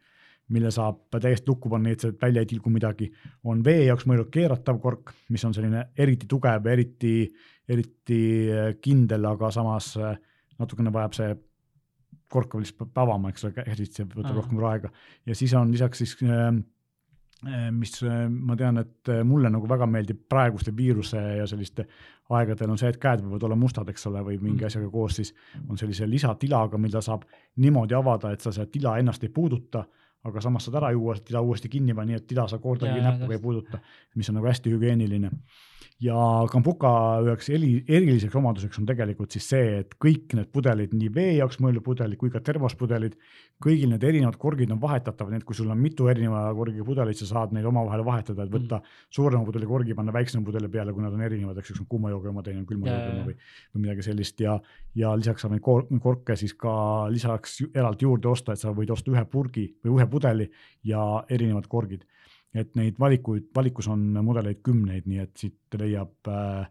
[0.53, 3.09] mille saab täiesti lukku panna, nii et sealt välja ei tilgu midagi.
[3.43, 7.13] on vee jaoks mõeldud keeratav kork, mis on selline eriti tugev, eriti,
[7.69, 10.17] eriti äh, kindel, aga samas äh,
[10.59, 11.35] natukene vajab see
[12.29, 14.91] kork veel lihtsalt peab avama, eks ole, käsitsi võtab rohkem aega
[15.25, 16.49] ja siis on lisaks siis äh,
[17.71, 17.93] mis
[18.29, 21.85] ma tean, et mulle nagu väga meeldib praeguste viiruse ja selliste
[22.35, 24.67] aegadel on see, et käed võivad olla mustad, eks ole, või mingi mm.
[24.67, 25.31] asjaga koos, siis
[25.67, 27.23] on sellise lisatilaga, mida saab
[27.63, 29.85] niimoodi avada, et sa seda tila ennast ei puuduta
[30.27, 33.37] aga samas saad ära juua, tila uuesti kinni panna, nii et tila sa kordagi näppuga
[33.37, 33.79] ei puuduta,
[34.19, 35.31] mis on nagu hästi hügieeniline
[36.03, 36.15] ja
[36.51, 36.89] Kambuka
[37.25, 41.59] üheks eri, eriliseks omaduseks on tegelikult siis see, et kõik need pudelid, nii vee jaoks
[41.63, 43.17] mõeldud pudelid kui ka termospudelid,
[43.63, 47.19] kõigil need erinevad korgid on vahetatavad, nii et kui sul on mitu erineva korgiga pudelit,
[47.19, 48.93] sa saad neid omavahel vahetada, et võtta mm.
[49.19, 52.13] suurema pudeli korgi, panna väiksema pudeli peale, kui nad on erinevad, eks üks on kuuma
[52.13, 53.35] joogi oma, teine on külma joogi oma või,
[53.73, 54.39] või midagi sellist.
[54.39, 54.55] Ja,
[54.95, 56.71] ja lisaks saab neid korke siis ka
[57.11, 60.47] lisaks eraldi juurde osta, et sa võid osta ühe purgi või ühe pudeli
[60.87, 62.07] ja erinevad korgid
[62.55, 66.65] et neid valikuid, valikus on mudeleid kümneid, nii et siit leiab äh,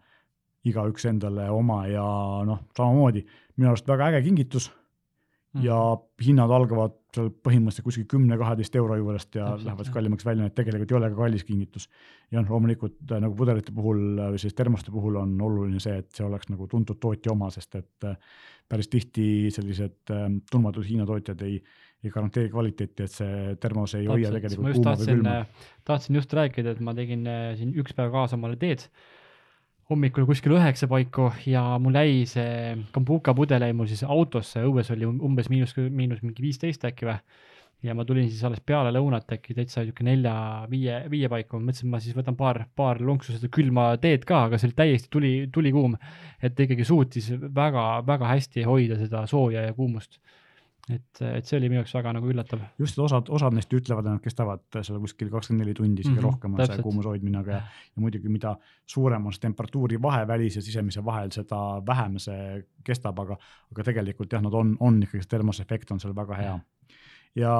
[0.68, 2.04] igaüks endale oma ja
[2.46, 3.22] noh, samamoodi
[3.56, 5.62] minu arust väga äge kingitus mm.
[5.62, 5.78] ja
[6.24, 10.58] hinnad algavad seal põhimõtteliselt kuskil kümne-kaheteist euro juurest ja Täpselt, lähevad kallimaks välja, nii et
[10.58, 11.88] tegelikult ei ole ka kallis kingitus.
[12.32, 16.10] ja noh, loomulikult äh, nagu pudelite puhul või siis termoste puhul on oluline see, et
[16.10, 18.18] see oleks nagu tuntud tootja oma, sest et äh,
[18.68, 20.10] päris tihti sellised
[20.50, 21.62] tundmatud Hiina tootjad ei
[22.04, 25.38] ei garanteeri kvaliteeti, et see termos ei hoia tegelikult kuuma või külma.
[25.88, 28.86] tahtsin just rääkida, et ma tegin äh, siin üks päev kaasa omale teed
[29.88, 34.90] hommikul kuskil üheksa paiku ja mul jäi see kombuka pudel jäi mul siis autosse, õues
[34.92, 37.16] oli umbes miinus, miinus mingi viisteist äkki või.
[37.86, 40.34] ja ma tulin siis alles peale lõunat äkki täitsa sihuke nelja,
[40.70, 44.58] viie, viie paiku, mõtlesin, ma siis võtan paar, paar lonksu seda külma teed ka, aga
[44.58, 45.94] see oli täiesti tuli, tulikuum.
[46.42, 50.20] et ta ikkagi suutis väga, väga hästi hoida seda sooja ja kuumust
[50.94, 52.62] et, et see oli minu jaoks väga nagu üllatav.
[52.80, 56.14] just, et osad, osad neist ütlevad, et nad kestavad seal kuskil kakskümmend neli tundi, isegi
[56.14, 60.00] mm -hmm, rohkem on see kuumuse hoidmine, aga ja muidugi, mida suurem on see temperatuuri
[60.02, 63.38] vahe välis ja sisemise vahel, seda vähem see kestab, aga,
[63.72, 66.58] aga tegelikult jah, nad on, on ikkagi see termosefekt on seal väga hea.
[67.36, 67.54] ja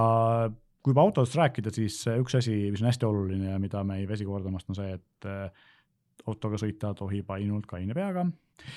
[0.83, 4.09] kui juba autodest rääkida, siis üks asi, mis on hästi oluline ja mida me ei
[4.09, 5.51] väsi kordamast, on see, et äh,
[6.27, 8.33] autoga sõita tohib ainult kaine peaga mm.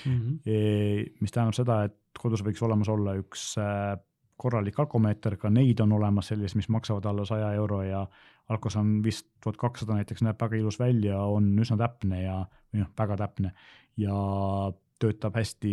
[0.06, 1.12] -hmm.
[1.20, 3.96] mis tähendab seda, et kodus võiks olemas olla üks äh,
[4.42, 8.06] korralik alkomeeter, ka neid on olemas sellised, mis maksavad alla saja euro ja
[8.52, 12.40] alkos on vist tuhat kakssada näiteks, näeb väga ilus välja, on üsna täpne ja,
[12.72, 13.52] või noh, väga täpne
[14.00, 14.16] ja
[15.02, 15.72] töötab hästi,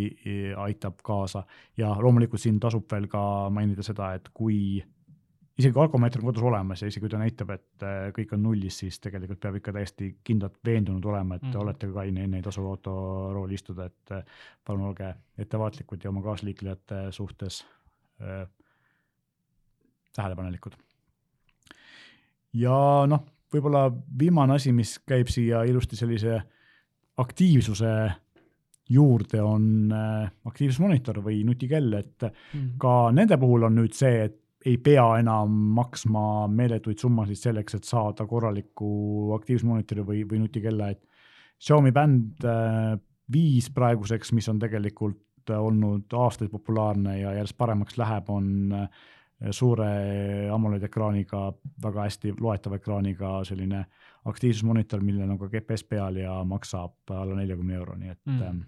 [0.58, 1.44] aitab kaasa
[1.78, 3.22] ja loomulikult siin tasub veel ka
[3.54, 4.80] mainida seda, et kui
[5.60, 8.44] isegi kui alkomeeter on kodus olemas ja isegi kui ta näitab, et äh, kõik on
[8.46, 11.64] nullis, siis tegelikult peab ikka täiesti kindlalt veendunud olema, et mm -hmm.
[11.64, 14.24] olete ka kaine, enne ei tasu autorooli istuda, et äh,
[14.66, 17.66] palun olge ettevaatlikud ja oma kaasliiklejate suhtes
[18.22, 18.48] äh,
[20.16, 20.78] tähelepanelikud.
[22.54, 23.88] ja noh, võib-olla
[24.20, 26.40] viimane asi, mis käib siia ilusti sellise
[27.20, 27.94] aktiivsuse
[28.90, 32.78] juurde, on äh, aktiivsusmonitor või nutikell, et mm.
[32.82, 37.88] ka nende puhul on nüüd see, et ei pea enam maksma meeletuid summasid selleks, et
[37.88, 38.90] saada korralikku
[39.38, 41.06] aktiivsusmonitori või, või nutikella, et
[41.60, 42.98] Xiaomi Band äh,
[43.32, 49.08] viis praeguseks, mis on tegelikult olnud aastaid populaarne ja järjest paremaks läheb, on äh,
[49.56, 49.90] suure
[50.52, 51.46] AMOLED ekraaniga,
[51.84, 53.86] väga hästi loetava ekraaniga selline
[54.30, 58.60] aktiivsusmonitor, millel on ka GPS peal ja maksab alla neljakümne euro, nii et mm.,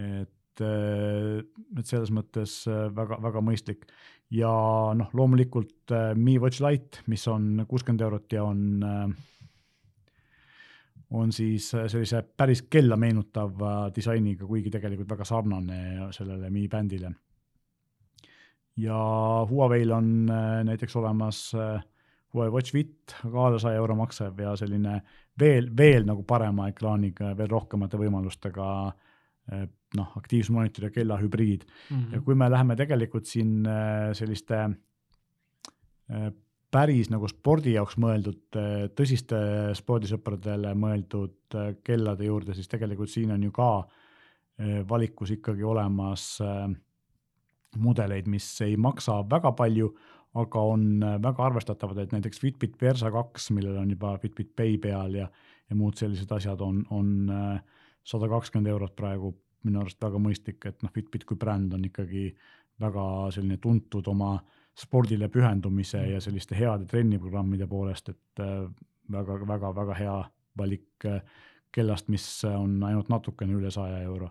[0.00, 3.88] et, et selles mõttes väga-väga mõistlik
[4.36, 4.52] ja
[4.96, 8.84] noh, loomulikult Mi Watch Lite, mis on kuuskümmend eurot ja on
[11.10, 15.80] on siis sellise päris kella meenutava disainiga, kuigi tegelikult väga sarnane
[16.14, 17.10] sellele Mi bändile.
[18.76, 18.98] Ja
[19.50, 20.10] Huawei'l on
[20.64, 21.40] näiteks olemas
[22.34, 25.00] Huawei Watch Fit, ka alla saja euro maksev ja selline
[25.40, 28.66] veel, veel nagu parema ekraaniga ja veel rohkemate võimalustega
[29.52, 29.64] eh,
[29.98, 31.96] noh, aktiivsusmonitor ja kella hübriid mm.
[31.96, 32.12] -hmm.
[32.14, 33.66] ja kui me läheme tegelikult siin
[34.14, 34.60] selliste
[36.70, 38.56] päris nagu spordi jaoks mõeldud,
[38.98, 39.38] tõsiste
[39.78, 41.56] spordisõpradele mõeldud
[41.86, 43.70] kellade juurde, siis tegelikult siin on ju ka
[44.90, 46.40] valikus ikkagi olemas
[47.78, 49.90] mudeleid, mis ei maksa väga palju,
[50.40, 54.78] aga on äh, väga arvestatavad, et näiteks Fitbit Versa kaks, millel on juba Fitbit Pay
[54.78, 55.28] peal ja,
[55.70, 59.34] ja muud sellised asjad on, on äh, sada kakskümmend eurot praegu
[59.66, 62.30] minu arust väga mõistlik, et noh, Fitbit kui bränd on ikkagi
[62.80, 63.04] väga
[63.34, 64.38] selline tuntud oma
[64.78, 68.42] spordile pühendumise ja selliste heade trenniprogrammide poolest, et
[69.12, 70.18] väga-väga-väga äh, hea
[70.56, 71.08] valik
[71.70, 74.30] kellast, mis on ainult natukene üle saja euro.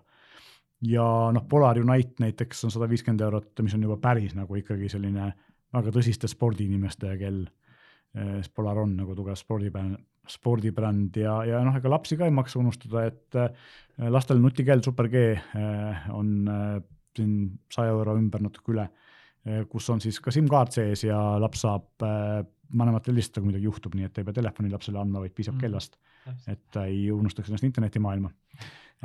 [0.86, 4.88] Ja noh, Polar Unite näiteks on sada viiskümmend eurot, mis on juba päris nagu ikkagi
[4.92, 5.32] selline
[5.74, 7.44] väga tõsiste spordiinimeste kell.
[8.56, 13.04] Polar on nagu tugev spordibränd, spordibränd ja, ja noh, ega lapsi ka ei maksa unustada,
[13.10, 13.50] et äh,
[14.10, 16.80] lastel nutikell Super G äh, on äh,
[17.16, 17.36] siin
[17.72, 18.86] saja euro ümber natuke üle,
[19.72, 24.06] kus on siis ka SIM-kaart sees ja laps saab vanematele helistada, kui midagi juhtub, nii
[24.06, 25.62] et ei pea telefoni lapsele andma, vaid piisab mm.
[25.64, 25.96] kellast,
[26.52, 28.30] et ta ei unustaks ennast internetimaailma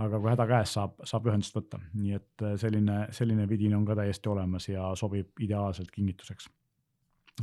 [0.02, 3.86] aga kui häda käes saab, saab ühendust võtta, nii et äh, selline, selline vidin on
[3.88, 6.50] ka täiesti olemas ja sobib ideaalselt kingituseks.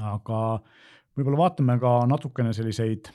[0.01, 0.41] aga
[1.17, 3.11] võib-olla vaatame ka natukene selliseid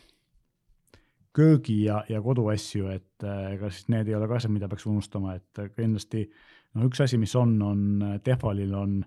[1.37, 4.87] köögi ja, ja koduasju, et äh, ega siis need ei ole ka asjad, mida peaks
[4.89, 6.25] unustama, et äh, kindlasti
[6.73, 8.99] no üks asi, mis on, on Tehvalil on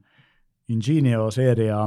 [0.70, 1.82] Ingenio seeria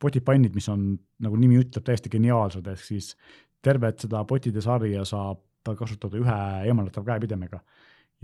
[0.00, 3.16] potipannid, mis on, nagu nimi ütleb, täiesti geniaalsed, ehk siis
[3.60, 5.42] tervet seda potide sarja saab
[5.78, 7.60] kasutada ühe eemaldatava käepidemega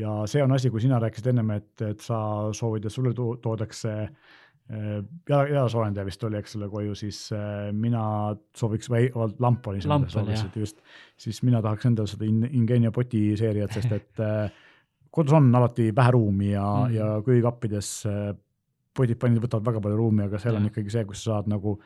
[0.00, 2.18] ja see on asi, kui sina rääkisid ennem, et, et sa
[2.56, 7.68] soovid, et sulle to toodakse äh, jala, jalasoojendaja vist oli, eks ole, koju, siis äh,
[7.72, 8.04] mina
[8.56, 9.08] sooviks, või
[9.42, 10.82] lamp oli see, soovisid just,
[11.20, 14.64] siis mina tahaks endale seda Ingenio poti seeriat, sest et äh,
[15.10, 16.96] kodus on alati vähe ruumi ja mm, -hmm.
[16.96, 17.92] ja köögikappides
[18.96, 20.60] podipannid võtavad väga palju ruumi, aga seal ja.
[20.60, 21.76] on ikkagi see, kus sa saad nagu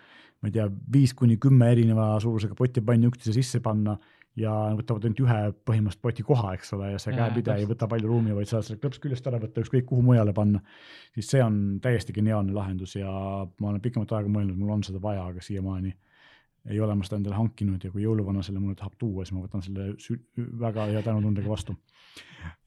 [0.40, 3.98] ma ei tea, viis kuni kümme erineva suurusega potipanni üksteise sisse panna
[4.38, 8.10] ja võtavad ainult ühe põhimõtteliselt poti koha, eks ole, ja see käepide ei võta palju
[8.10, 10.60] ruumi, vaid saad selle klõps küljest ära võtta, ükskõik kuhu mujale panna.
[11.14, 15.02] siis see on täiesti geniaalne lahendus ja ma olen pikemat aega mõelnud, mul on seda
[15.02, 15.96] vaja, aga siiamaani
[16.70, 19.44] ei ole ma seda endale hankinud ja kui jõuluvana selle mulle tahab tuua, siis ma
[19.46, 19.94] võtan selle
[20.60, 21.76] väga hea tänutundega vastu.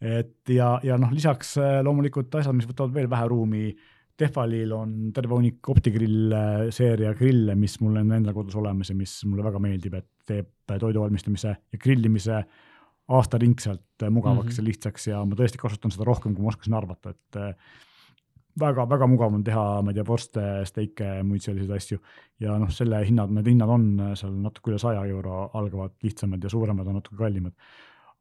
[0.01, 3.65] et ja, ja noh, lisaks äh, loomulikult asjad, mis võtavad veel vähe ruumi
[4.17, 6.33] Tehvalil on terve hunnik optigrill
[6.75, 10.51] seeria grille, mis mul on endal kodus olemas ja mis mulle väga meeldib, et teeb
[10.69, 12.43] toidu valmistamise ja grillimise
[13.13, 14.59] aastaringselt mugavaks mm -hmm.
[14.59, 17.57] ja lihtsaks ja ma tõesti kasutan seda rohkem, kui ma oskasin arvata, et
[18.59, 21.99] väga-väga mugav on teha, ma ei tea, vorste, steike ja muid selliseid asju.
[22.39, 23.85] ja noh, selle hinnad, need hinnad on
[24.19, 27.53] seal natuke üle saja euro, algavad lihtsamad ja suuremad on natuke kallimad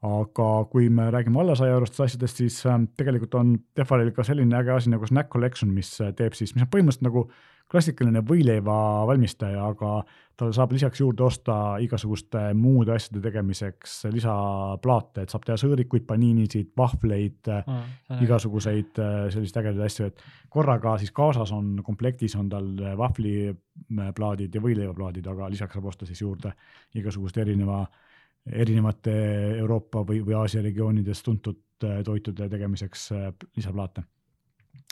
[0.03, 4.59] aga kui me räägime alla saja eurostest asjadest, siis äh, tegelikult on Tehvalil ka selline
[4.59, 7.29] äge asi nagu Snack Collection, mis äh, teeb siis, mis on põhimõtteliselt nagu
[7.71, 8.75] klassikaline võileiva
[9.09, 10.03] valmistaja, aga
[10.37, 16.73] tal saab lisaks juurde osta igasuguste muude asjade tegemiseks lisaplaate, et saab teha sõõrikuid, paniinisid,
[16.77, 17.81] vahvleid oh,,
[18.19, 18.99] igasuguseid
[19.33, 25.49] selliseid ägedaid asju, et korraga siis kaasas on, komplektis on tal vahvliplaadid ja võileivaplaadid, aga
[25.55, 26.53] lisaks saab osta siis juurde
[26.99, 28.12] igasugust erineva äh,
[28.47, 29.13] erinevate
[29.59, 34.03] Euroopa või, või Aasia regioonides tuntud äh, toitude tegemiseks äh, lisaplaate.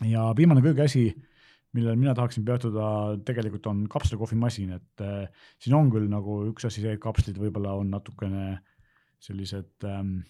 [0.07, 1.09] ja viimane köögiasi,
[1.73, 6.85] millel mina tahaksin peatuda, tegelikult on kapselkohvimasin, et äh, siin on küll nagu üks asi
[6.85, 8.61] see, et kapslid võib-olla on natukene
[9.21, 10.21] sellised ähm,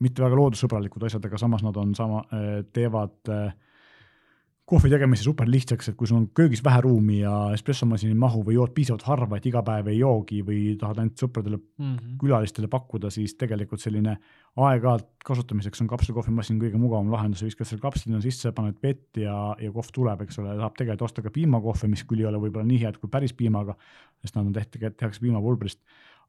[0.00, 3.52] mitte väga loodussõbralikud asjad, aga samas nad on sama äh,, teevad äh,
[4.66, 8.40] kohvi tegemise super lihtsaks, et kui sul on köögis vähe ruumi ja espressomasin ei mahu
[8.48, 12.16] või jood piisavalt harva, et iga päev ei joogi või tahad ainult sõpradele mm, -hmm.
[12.18, 14.16] külalistele pakkuda, siis tegelikult selline
[14.56, 19.36] aeg-ajalt kasutamiseks on kapselkohvimasin kõige mugavam lahendus, viskad selle kapsli sinna sisse, paned vett ja,
[19.62, 22.66] ja kohv tuleb, eks ole, saab tegelikult osta ka piimakohve, mis küll ei ole võib-olla
[22.66, 23.76] nii head kui päris piimaga,
[24.24, 25.78] sest nad on tehtud, tehakse piimapulbrist,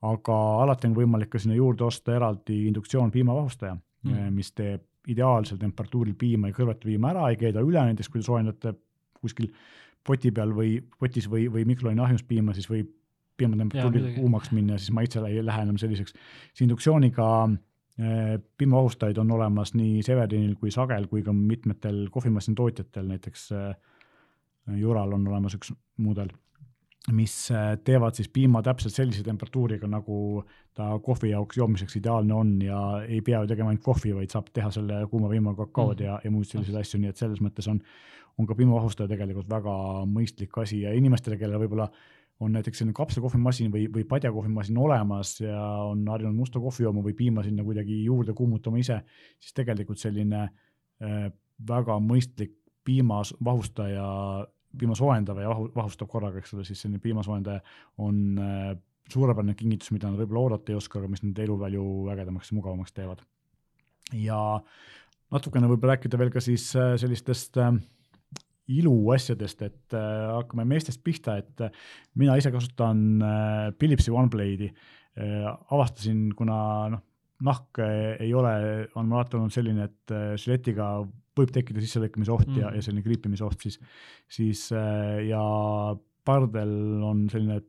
[0.05, 4.37] aga alati on võimalik ka sinna juurde osta eraldi induktsioon piimavahustaja mm, -hmm.
[4.37, 8.27] mis teeb ideaalsel temperatuuril piima ja kõrvati viima ära, ei keeda üle, näiteks kui te
[8.27, 8.73] soojendate
[9.17, 9.51] kuskil
[10.07, 12.91] poti peal või potis või, või mikrolaineahjus piima, siis võib
[13.37, 16.15] piima temperatuuril kuumaks minna, siis maitsele ei lähe enam selliseks.
[16.51, 23.07] siis induktsiooniga äh, piimavahustajaid on olemas nii Severinil kui Sagel kui ka mitmetel kohvimasina tootjatel,
[23.13, 23.75] näiteks äh,
[24.75, 25.71] Jural on olemas üks
[26.03, 26.31] mudel,
[27.15, 30.43] mis äh, teevad siis piima täpselt sellise temperatuuriga, nagu
[30.75, 34.51] ta kohvi jaoks joomiseks ideaalne on ja ei pea ju tegema ainult kohvi, vaid saab
[34.53, 36.05] teha selle kuuma piimaga kakaod mm.
[36.05, 37.79] ja, ja muid selliseid asju, nii et selles mõttes on,
[38.37, 39.77] on ka piimavahustaja tegelikult väga
[40.11, 41.87] mõistlik asi ja inimestele, kellel võib-olla
[42.43, 47.15] on näiteks selline kapselkohvimasin või, või padjakohvimasin olemas ja on harjunud musta kohvi jooma või
[47.17, 48.99] piima sinna kuidagi juurde kuumutama ise,
[49.39, 51.31] siis tegelikult selline äh,
[51.67, 52.53] väga mõistlik
[52.87, 54.05] piimavahustaja,
[54.79, 57.61] piima soojendav ja vahustab korraga, eks ole, siis selline piimasoojendaja
[58.03, 58.69] on äh,
[59.11, 62.57] suurepärane kingitus, mida nad võib-olla oodata ei oska, aga mis nende elu palju ägedamaks ja
[62.57, 63.23] mugavamaks teevad.
[64.13, 64.39] ja
[65.33, 67.73] natukene võib rääkida veel ka siis äh, sellistest äh,
[68.67, 71.61] iluasjadest, et hakkame meestest pihta, et
[72.19, 73.21] mina ise kasutan
[73.79, 74.67] Philipsi OneBlade'i
[75.71, 76.57] avastasin, kuna
[76.91, 77.05] noh,
[77.47, 77.79] nahk
[78.19, 78.51] ei ole,
[78.99, 80.89] on alati olnud selline, et žiletiga
[81.37, 82.59] võib tekkida sisselõikamise oht mm.
[82.61, 83.79] ja, ja selline kriipimise oht siis,
[84.31, 85.41] siis äh, ja
[86.27, 87.61] pardel on selline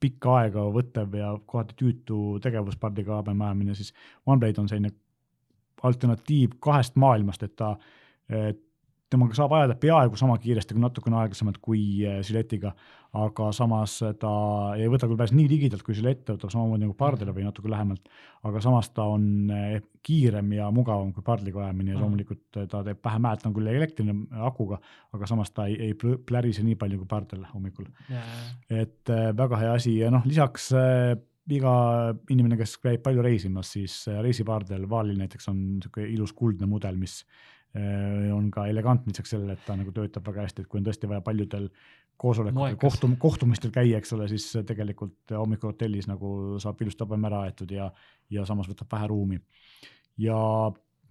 [0.00, 3.92] pikka aega võttev ja kohati tüütu tegevus pardiga habemajamine, siis
[4.28, 4.92] OneBlade on selline
[5.86, 7.74] alternatiiv kahest maailmast, et ta,
[8.28, 8.60] et
[9.10, 11.82] temaga saab ajada peaaegu sama kiiresti, kui natukene aeglasemalt kui
[12.26, 14.30] žiletiga, äh, aga samas ta
[14.76, 18.10] ei võta küll päris nii ligidalt kui žilett, võtab samamoodi nagu pardile või natuke lähemalt,
[18.46, 22.82] aga samas ta on äh, kiirem ja mugavam kui pardliga ajamine ja loomulikult äh, ta
[22.86, 24.80] teeb vähem häält, ta on küll elektriline akuga,
[25.16, 27.88] aga samas ta ei, ei plärise nii palju kui pardel hommikul.
[28.72, 30.70] Et väga hea asi ja noh, lisaks
[31.56, 31.72] iga
[32.34, 37.20] inimene, kes käib palju reisimas, siis reisipardel Vaalil näiteks on niisugune ilus kuldne mudel, mis
[37.65, 37.65] Äh,
[38.32, 41.08] on ka elegantne lisaks sellele, et ta nagu töötab väga hästi, et kui on tõesti
[41.10, 41.68] vaja paljudel
[42.20, 47.72] koosolekutel, kohtum-, kohtumistel käia, eks ole, siis tegelikult hommikuhotellis nagu saab ilusti habem ära aetud
[47.76, 47.90] ja,
[48.32, 49.40] ja samas võtab vähe ruumi.
[50.22, 50.36] ja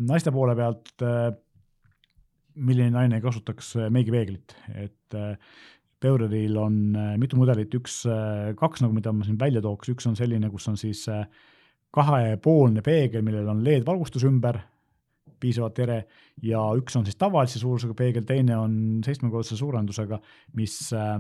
[0.10, 1.30] naiste poole pealt, äh,
[2.56, 5.20] milline naine ei kasutaks meigipeeglit, et
[6.02, 6.80] Beureril äh, on
[7.22, 8.04] mitu mudelit, üks,
[8.60, 11.06] kaks nagu, mida ma siin välja tooks, üks on selline, kus on siis
[11.96, 14.60] kahepoolne peegel, millel on LED-valgustus ümber
[15.40, 15.98] piisavalt ere
[16.44, 20.20] ja üks on siis tavalise suurusega peegel, teine on seitsmekordse suurendusega,
[20.60, 21.18] mis äh,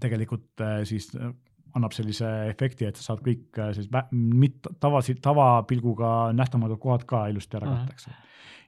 [0.00, 1.32] tegelikult äh, siis äh,
[1.76, 7.26] annab sellise efekti, et sa saad kõik äh, sellised mitte tavalisi, tavapilguga nähtamatud kohad ka
[7.32, 8.08] ilusti ära katta, eks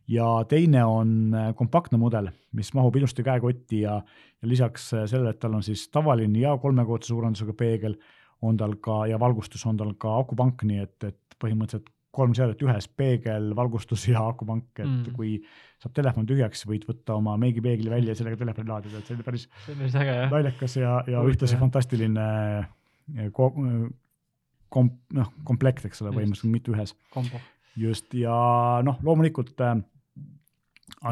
[0.09, 3.99] ja teine on kompaktne mudel, mis mahub ilusti käekotti ja,
[4.41, 7.99] ja lisaks sellele, et tal on siis tavaline ja kolmekordse suurendusega peegel,
[8.41, 12.63] on tal ka ja valgustus on tal ka akupank, nii et, et põhimõtteliselt kolm seadet
[12.65, 15.15] ühes, peegel, valgustus ja akupank, et mm.
[15.17, 15.37] kui
[15.79, 19.27] saab telefon tühjaks, võid võtta oma meigipeegli välja ja sellega telefoni laadida, et see oli
[19.27, 19.47] päris
[20.33, 22.25] naljakas ja, ja ühtlasi fantastiline
[22.65, 23.51] eh, ko,
[24.73, 26.97] kom-, noh, komplekt, eks ole, põhimõtteliselt mitu ühes.
[27.79, 28.35] just, ja
[28.85, 29.77] noh, loomulikult äh,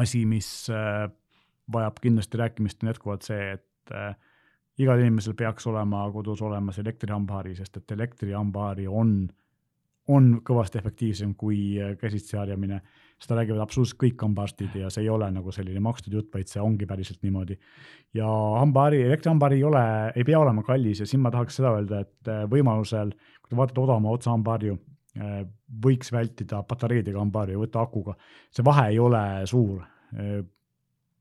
[0.01, 1.05] asi, mis äh,
[1.71, 4.15] vajab kindlasti rääkimist, on jätkuvalt see, et äh,
[4.81, 9.43] igal inimesel peaks olema kodus olemas elektrihambaari, sest et elektrihambaari on äh,
[10.13, 12.81] on kõvasti efektiivsem kui äh, käsitsi harjamine.
[13.17, 16.61] seda räägivad absoluutselt kõik hambaarstid ja see ei ole nagu selline makstud jutt, vaid see
[16.61, 17.57] ongi päriselt niimoodi.
[18.13, 18.27] ja
[18.59, 19.83] hambaari, elektrihambaari ei ole,
[20.15, 23.57] ei pea olema kallis ja siin ma tahaks seda öelda, et äh, võimalusel, kui te
[23.57, 24.77] vaatate odavama otsa hambaharju,
[25.17, 25.39] äh,
[25.85, 28.15] võiks vältida patareidega hambaharju, võtta akuga.
[28.51, 29.81] see vahe ei ole suur,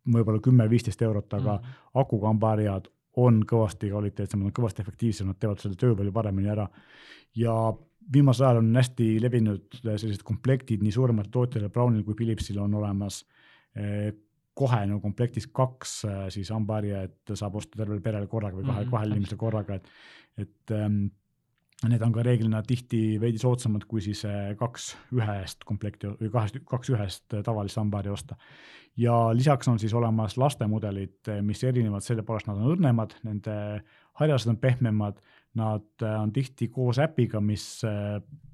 [0.07, 1.81] võib-olla kümme-viisteist eurot, aga mm.
[1.99, 6.69] akuga hambaharjad on kõvasti kvaliteetsemad, kõvasti efektiivsemad, teevad selle töö palju paremini ära.
[7.37, 7.55] ja
[8.13, 13.23] viimasel ajal on hästi levinud sellised komplektid nii suurematele tootjatele, Brownil kui Philipsil on olemas
[13.77, 14.13] eh,
[14.57, 18.79] kohe nagu komplektis kaks eh, siis hambaharja, et saab osta tervele perele korraga või kahe
[18.79, 18.95] mm, -hmm.
[18.95, 19.91] kahele inimesele korraga, et,
[20.47, 21.07] et ähm,
[21.85, 26.59] need on ka reeglina tihti veidi soodsamad kui siis eh, kaks ühest komplekti või kahest,
[26.65, 28.39] kaks ühest tavalist hambaharja osta.
[28.97, 33.57] ja lisaks on siis olemas lastemudelid, mis erinevad selle poolest, nad on õrnemad, nende
[34.21, 35.21] harjased on pehmemad
[35.57, 37.65] Nad on tihti koos äpiga, mis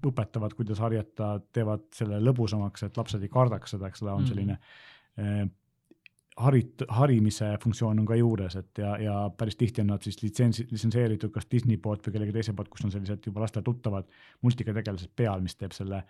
[0.07, 4.29] õpetavad, kuidas harjata, teevad selle lõbusamaks, et lapsed ei kardaks seda, eks ole, on mm.
[4.31, 4.59] selline
[5.19, 5.51] mm.
[6.45, 10.67] Harit-, harimise funktsioon on ka juures, et ja, ja päris tihti on nad siis litsentsi,
[10.71, 14.09] litsenseeritud kas Disney poolt või kellegi teise poolt, kus on sellised juba lastele tuttavad
[14.47, 16.03] multikategelased peal, mis teeb selle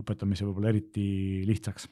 [0.00, 1.06] õpetamise võib-olla eriti
[1.48, 1.88] lihtsaks.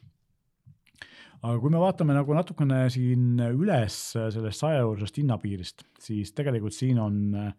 [1.45, 7.01] Aga kui me vaatame nagu natukene siin üles sellest saja eurosest hinnapiirist, siis tegelikult siin
[7.03, 7.53] on äh,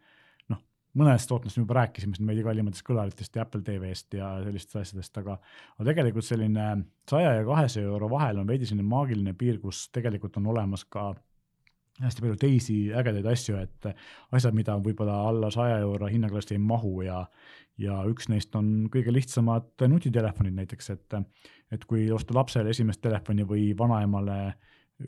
[1.00, 5.18] mõnest tootmist me juba rääkisime siin veidi kallimatest kõlaritest ja Apple TV-st ja sellistest asjadest,
[5.22, 5.38] aga,
[5.76, 6.68] aga tegelikult selline
[7.10, 11.12] saja ja kahesaja euro vahel on veidi selline maagiline piir, kus tegelikult on olemas ka
[12.04, 13.90] hästi palju teisi ägedaid asju, et
[14.36, 17.22] asjad, mida võib-olla alla saja euro hinnaklassi ei mahu ja,
[17.80, 21.18] ja üks neist on kõige lihtsamad nutitelefonid näiteks, et,
[21.72, 24.40] et kui osta lapsele esimest telefoni või vanaemale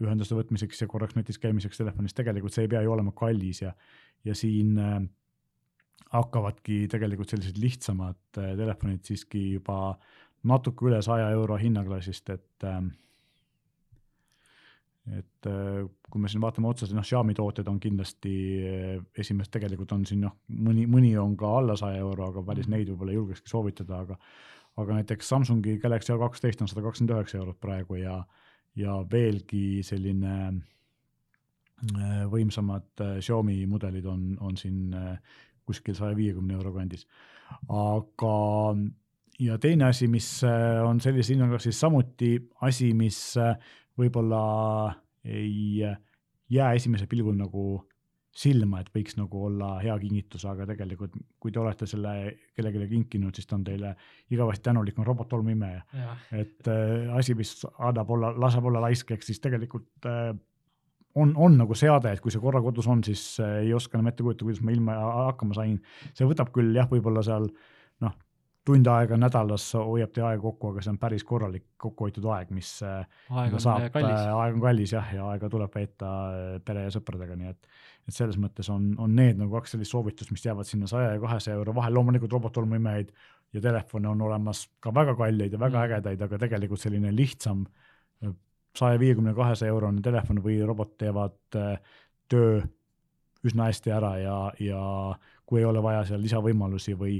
[0.01, 3.73] ühenduse võtmiseks ja korraks netis käimiseks telefonis, tegelikult see ei pea ju olema kallis ja,
[4.27, 4.75] ja siin
[6.13, 9.97] hakkavadki tegelikult sellised lihtsamad äh, telefonid siiski juba
[10.47, 12.81] natuke üle saja euro hinnaklassist, et äh,
[15.17, 18.33] et äh, kui me siin vaatame otsa, noh, Xiaomi tooted on kindlasti
[19.17, 22.75] esimesed, tegelikult on siin noh, mõni, mõni on ka alla saja euro, aga päris mhm.
[22.75, 24.19] neid võib-olla ei julgekski soovitada, aga
[24.77, 28.19] aga näiteks Samsungi Galaxy A12 on sada kakskümmend üheksa eurot praegu ja,
[28.77, 30.35] ja veelgi selline
[32.29, 34.93] võimsamad Xiaomi mudelid on, on siin
[35.67, 37.05] kuskil saja viiekümne euro kandis.
[37.69, 38.35] aga,
[39.39, 40.29] ja teine asi, mis
[40.87, 42.31] on sellise hinnaga siis samuti
[42.67, 43.19] asi, mis
[43.97, 44.41] võib-olla
[45.27, 45.83] ei
[46.49, 47.67] jää esimesel pilgul nagu
[48.37, 52.13] silma, et võiks nagu olla hea kingitus, aga tegelikult kui te olete selle
[52.55, 53.95] kellelegi kinkinud, siis ta on teile
[54.33, 55.81] igavesti tänulik, on robot-tolmuimeja.
[56.37, 60.35] et äh, asi, mis annab olla, laseb olla laisk, ehk siis tegelikult äh,
[61.21, 64.11] on, on nagu seade, et kui see korra kodus on, siis äh, ei oska enam
[64.11, 64.95] ette kujutada, kuidas ma ilma
[65.31, 65.77] hakkama sain.
[66.13, 67.49] see võtab küll jah, võib-olla seal
[68.05, 68.15] noh,
[68.67, 72.71] tund aega nädalas hoiab teie aega kokku, aga see on päris korralik kokkuhoitud aeg, mis
[72.83, 74.27] aeg on saab, kallis.
[74.41, 78.15] aeg on kallis jah, ja aega tuleb veeta äh, pere ja sõpradega, nii et et
[78.15, 81.57] selles mõttes on, on need nagu kaks sellist soovitust, mis jäävad sinna saja ja kahesaja
[81.59, 83.09] euro vahel, loomulikult robottolmuimejaid
[83.57, 85.89] ja telefone on olemas ka väga kalleid ja väga mm.
[85.89, 87.86] ägedaid, aga tegelikult selline lihtsam äh,
[88.77, 91.77] saja viiekümne, kahesaja eurone telefon või robot teevad äh,
[92.29, 92.61] töö
[93.47, 94.81] üsna hästi ära ja, ja
[95.47, 97.19] kui ei ole vaja seal lisavõimalusi või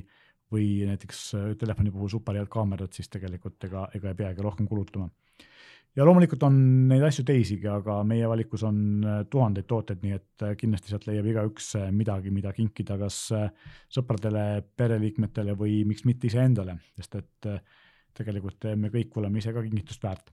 [0.54, 4.68] või näiteks äh, telefoni puhul super head kaamerad, siis tegelikult ega, ega ei peagi rohkem
[4.68, 5.10] kulutama.
[5.96, 10.46] ja loomulikult on neid asju teisigi, aga meie valikus on äh, tuhandeid tooteid, nii et
[10.62, 13.20] kindlasti sealt leiab igaüks midagi, mida kinkida kas
[13.92, 17.52] sõpradele, pereliikmetele või miks mitte iseendale, sest et
[18.18, 20.32] tegelikult me kõik oleme ise ka kingitust väärt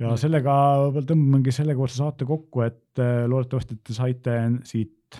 [0.00, 0.20] ja mm.
[0.20, 0.54] sellega
[0.86, 5.18] võib-olla tõmbamegi sellekohase saate kokku, et loodetavasti te saite siit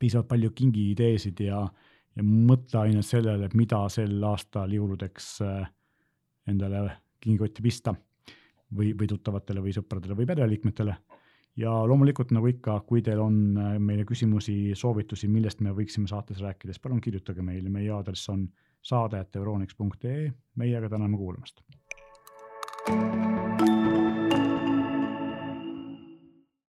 [0.00, 5.70] piisavalt palju kingiideesid ja äh, ja mõtteainet sellele, et mida sel aastal jõuludeks äh,
[6.50, 6.84] endale
[7.22, 10.96] kingikotti pista või, või tuttavatele või sõpradele või pereliikmetele.
[11.60, 16.40] ja loomulikult nagu ikka, kui teil on äh, meile küsimusi, soovitusi, millest me võiksime saates
[16.40, 18.48] rääkida, siis palun kirjutage meile, meie aadress on
[18.82, 21.62] saade.euroniks.ee, meiega täname kuulamast